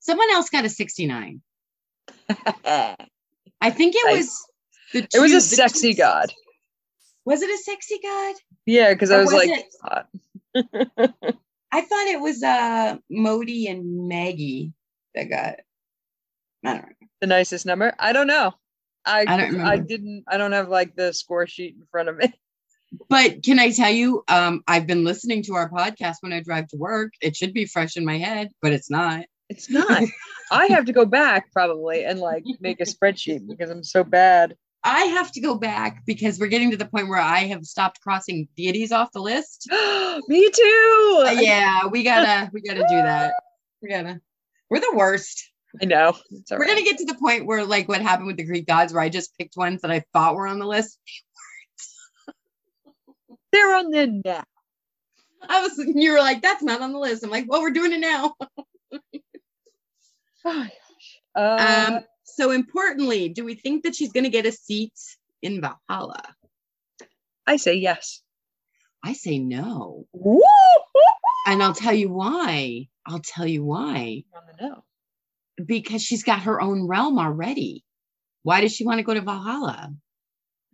someone 0.00 0.30
else 0.30 0.50
got 0.50 0.64
a 0.64 0.68
69. 0.68 1.40
I 2.64 3.70
think 3.70 3.94
it 3.96 4.16
was 4.18 4.44
the 4.92 5.06
it 5.12 5.20
was 5.20 5.32
a 5.32 5.40
sexy 5.40 5.92
two- 5.94 5.98
god. 5.98 6.32
Was 7.26 7.42
it 7.42 7.50
a 7.50 7.58
sexy 7.58 7.98
god? 8.02 8.34
Yeah, 8.64 8.92
because 8.94 9.10
I 9.10 9.18
was, 9.18 9.32
was 9.32 9.46
like, 9.46 9.64
it- 10.54 11.36
I 11.72 11.80
thought 11.82 12.06
it 12.06 12.20
was 12.20 12.42
uh 12.42 12.96
Modi 13.10 13.66
and 13.66 14.08
Magni 14.08 14.72
that 15.14 15.24
got 15.24 15.56
I 16.64 16.74
don't 16.74 16.82
know. 16.86 17.06
the 17.20 17.26
nicest 17.26 17.66
number. 17.66 17.92
I 17.98 18.12
don't 18.14 18.26
know. 18.28 18.54
I 19.04 19.20
I 19.28 19.36
don't 19.36 19.60
I 19.60 19.76
didn't. 19.76 20.24
I 20.28 20.38
don't 20.38 20.52
have 20.52 20.68
like 20.68 20.96
the 20.96 21.12
score 21.12 21.46
sheet 21.46 21.74
in 21.78 21.86
front 21.90 22.08
of 22.08 22.16
me. 22.16 22.32
But 23.10 23.42
can 23.42 23.58
I 23.58 23.72
tell 23.72 23.90
you, 23.90 24.22
um, 24.28 24.62
I've 24.68 24.86
been 24.86 25.02
listening 25.04 25.42
to 25.44 25.54
our 25.54 25.68
podcast 25.68 26.16
when 26.20 26.32
I 26.32 26.40
drive 26.40 26.68
to 26.68 26.76
work. 26.76 27.12
It 27.20 27.34
should 27.34 27.52
be 27.52 27.66
fresh 27.66 27.96
in 27.96 28.04
my 28.04 28.16
head, 28.16 28.50
but 28.62 28.72
it's 28.72 28.88
not. 28.88 29.26
It's 29.50 29.68
not. 29.68 30.04
I 30.52 30.66
have 30.66 30.84
to 30.86 30.92
go 30.92 31.04
back 31.04 31.52
probably 31.52 32.04
and 32.04 32.20
like 32.20 32.44
make 32.60 32.80
a 32.80 32.84
spreadsheet 32.84 33.46
because 33.48 33.70
I'm 33.70 33.82
so 33.82 34.04
bad. 34.04 34.54
I 34.86 35.02
have 35.06 35.32
to 35.32 35.40
go 35.40 35.56
back 35.56 36.04
because 36.06 36.38
we're 36.38 36.46
getting 36.46 36.70
to 36.70 36.76
the 36.76 36.86
point 36.86 37.08
where 37.08 37.20
I 37.20 37.40
have 37.46 37.64
stopped 37.64 38.00
crossing 38.00 38.46
deities 38.56 38.92
off 38.92 39.10
the 39.12 39.20
list. 39.20 39.68
me 40.28 40.50
too. 40.50 41.24
Uh, 41.26 41.30
yeah, 41.40 41.86
we 41.86 42.04
gotta 42.04 42.48
we 42.52 42.62
gotta 42.62 42.86
do 42.88 43.02
that. 43.02 43.34
We 43.82 43.90
gotta. 43.90 44.20
We're 44.70 44.80
the 44.80 44.94
worst. 44.96 45.50
I 45.80 45.84
know. 45.84 46.16
We're 46.50 46.56
right. 46.56 46.68
gonna 46.68 46.82
get 46.82 46.96
to 46.98 47.04
the 47.04 47.14
point 47.14 47.44
where 47.44 47.62
like 47.64 47.88
what 47.88 48.00
happened 48.00 48.26
with 48.26 48.38
the 48.38 48.44
Greek 48.44 48.66
gods, 48.66 48.92
where 48.92 49.02
I 49.02 49.10
just 49.10 49.36
picked 49.36 49.54
ones 49.54 49.82
that 49.82 49.90
I 49.90 50.02
thought 50.14 50.34
were 50.34 50.46
on 50.46 50.58
the 50.58 50.66
list. 50.66 50.98
They're 53.52 53.76
on 53.76 53.90
the 53.90 54.22
now. 54.24 54.44
I 55.48 55.60
was 55.60 55.78
you 55.94 56.12
were 56.12 56.18
like, 56.18 56.40
that's 56.40 56.62
not 56.62 56.80
on 56.80 56.92
the 56.92 56.98
list. 56.98 57.22
I'm 57.22 57.30
like, 57.30 57.44
well, 57.46 57.60
we're 57.60 57.70
doing 57.70 57.92
it 57.92 58.00
now. 58.00 58.34
Oh 60.48 60.54
my 60.54 60.70
gosh. 60.70 61.20
Uh, 61.34 61.94
Um, 61.96 62.04
so 62.26 62.50
importantly, 62.50 63.28
do 63.28 63.44
we 63.44 63.54
think 63.54 63.84
that 63.84 63.94
she's 63.94 64.12
gonna 64.12 64.28
get 64.28 64.46
a 64.46 64.52
seat 64.52 64.92
in 65.42 65.60
Valhalla? 65.60 66.22
I 67.46 67.56
say 67.56 67.74
yes. 67.74 68.22
I 69.04 69.12
say 69.12 69.38
no. 69.38 70.06
And 71.46 71.62
I'll 71.62 71.74
tell 71.74 71.94
you 71.94 72.10
why. 72.10 72.88
I'll 73.06 73.20
tell 73.20 73.46
you 73.46 73.64
why. 73.64 74.24
On 74.34 74.42
the 74.46 74.66
no. 74.66 74.84
Because 75.64 76.02
she's 76.02 76.24
got 76.24 76.42
her 76.42 76.60
own 76.60 76.86
realm 76.86 77.18
already. 77.18 77.84
Why 78.42 78.60
does 78.60 78.74
she 78.74 78.84
want 78.84 78.98
to 78.98 79.04
go 79.04 79.14
to 79.14 79.20
Valhalla? 79.20 79.94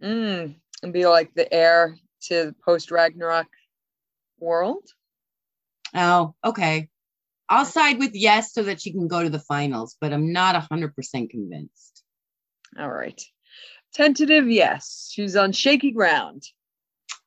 Mm, 0.03 0.55
and 0.83 0.93
be 0.93 1.07
like 1.07 1.35
the 1.35 1.53
heir 1.53 1.97
to 2.23 2.47
the 2.47 2.55
post 2.65 2.91
Ragnarok 2.91 3.47
world. 4.41 4.89
Oh, 5.95 6.35
okay. 6.45 6.89
I'll 7.53 7.67
side 7.67 7.99
with 7.99 8.15
yes 8.15 8.55
so 8.55 8.63
that 8.63 8.81
she 8.81 8.93
can 8.93 9.09
go 9.09 9.23
to 9.23 9.29
the 9.29 9.39
finals, 9.39 9.95
but 10.01 10.11
I'm 10.11 10.33
not 10.33 10.57
100% 10.71 11.29
convinced. 11.29 12.03
All 12.79 12.91
right. 12.91 13.21
Tentative, 13.93 14.49
yes. 14.49 15.11
She's 15.13 15.37
on 15.37 15.53
shaky 15.53 15.91
ground. 15.91 16.45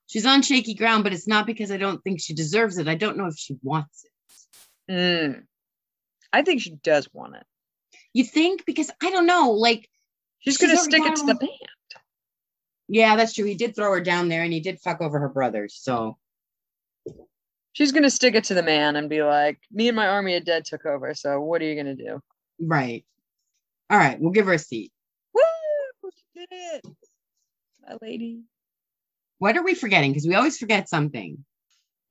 She's 0.07 0.25
on 0.25 0.41
shaky 0.41 0.73
ground, 0.73 1.03
but 1.03 1.13
it's 1.13 1.27
not 1.27 1.45
because 1.45 1.69
I 1.69 1.77
don't 1.77 2.03
think 2.03 2.19
she 2.19 2.33
deserves 2.33 2.79
it. 2.79 2.87
I 2.87 2.95
don't 2.95 3.17
know 3.17 3.27
if 3.27 3.37
she 3.37 3.55
wants 3.61 4.03
it. 4.03 4.91
Mm. 4.91 5.43
I 6.33 6.41
think 6.41 6.61
she 6.61 6.71
does 6.71 7.07
want 7.13 7.35
it. 7.35 7.45
You 8.11 8.23
think? 8.23 8.65
Because 8.65 8.89
I 9.03 9.11
don't 9.11 9.27
know. 9.27 9.51
Like, 9.51 9.87
She's, 10.39 10.57
She's 10.57 10.67
gonna 10.67 10.77
stick 10.77 11.03
it 11.03 11.15
to 11.17 11.25
the 11.25 11.35
band. 11.35 11.51
yeah, 12.87 13.15
that's 13.15 13.33
true. 13.33 13.45
He 13.45 13.55
did 13.55 13.75
throw 13.75 13.91
her 13.91 14.01
down 14.01 14.27
there 14.27 14.41
and 14.41 14.51
he 14.51 14.59
did 14.59 14.79
fuck 14.79 15.01
over 15.01 15.19
her 15.19 15.29
brothers. 15.29 15.77
So, 15.79 16.17
She's 17.75 17.91
gonna 17.91 18.09
stick 18.09 18.35
it 18.35 18.45
to 18.45 18.53
the 18.53 18.63
man 18.63 18.95
and 18.95 19.09
be 19.09 19.21
like, 19.21 19.59
"Me 19.69 19.89
and 19.89 19.97
my 19.97 20.07
army 20.07 20.37
of 20.37 20.45
dead 20.45 20.63
took 20.63 20.85
over. 20.85 21.13
So 21.13 21.41
what 21.41 21.61
are 21.61 21.65
you 21.65 21.75
gonna 21.75 21.95
do?" 21.95 22.21
right. 22.59 23.03
All 23.89 23.97
right. 23.99 24.17
We'll 24.17 24.31
give 24.31 24.45
her 24.45 24.53
a 24.53 24.59
seat. 24.59 24.93
Woo! 25.33 25.41
She 26.15 26.39
did 26.39 26.47
it, 26.51 26.85
my 27.85 27.97
lady. 28.01 28.43
What 29.39 29.57
are 29.57 29.63
we 29.63 29.75
forgetting? 29.75 30.11
Because 30.11 30.25
we 30.25 30.35
always 30.35 30.57
forget 30.57 30.87
something. 30.87 31.43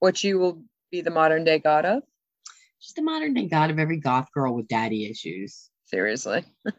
What 0.00 0.22
you 0.22 0.38
will 0.38 0.62
be 0.90 1.00
the 1.00 1.10
modern 1.10 1.44
day 1.44 1.58
god 1.58 1.86
of? 1.86 2.02
She's 2.78 2.92
the 2.92 3.02
modern 3.02 3.32
day 3.32 3.46
god 3.46 3.70
of 3.70 3.78
every 3.78 3.98
goth 3.98 4.30
girl 4.34 4.54
with 4.54 4.68
daddy 4.68 5.06
issues. 5.10 5.70
Seriously. 5.86 6.44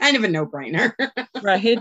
kind 0.00 0.16
of 0.16 0.24
a 0.24 0.28
no-brainer. 0.28 0.94
right. 1.42 1.78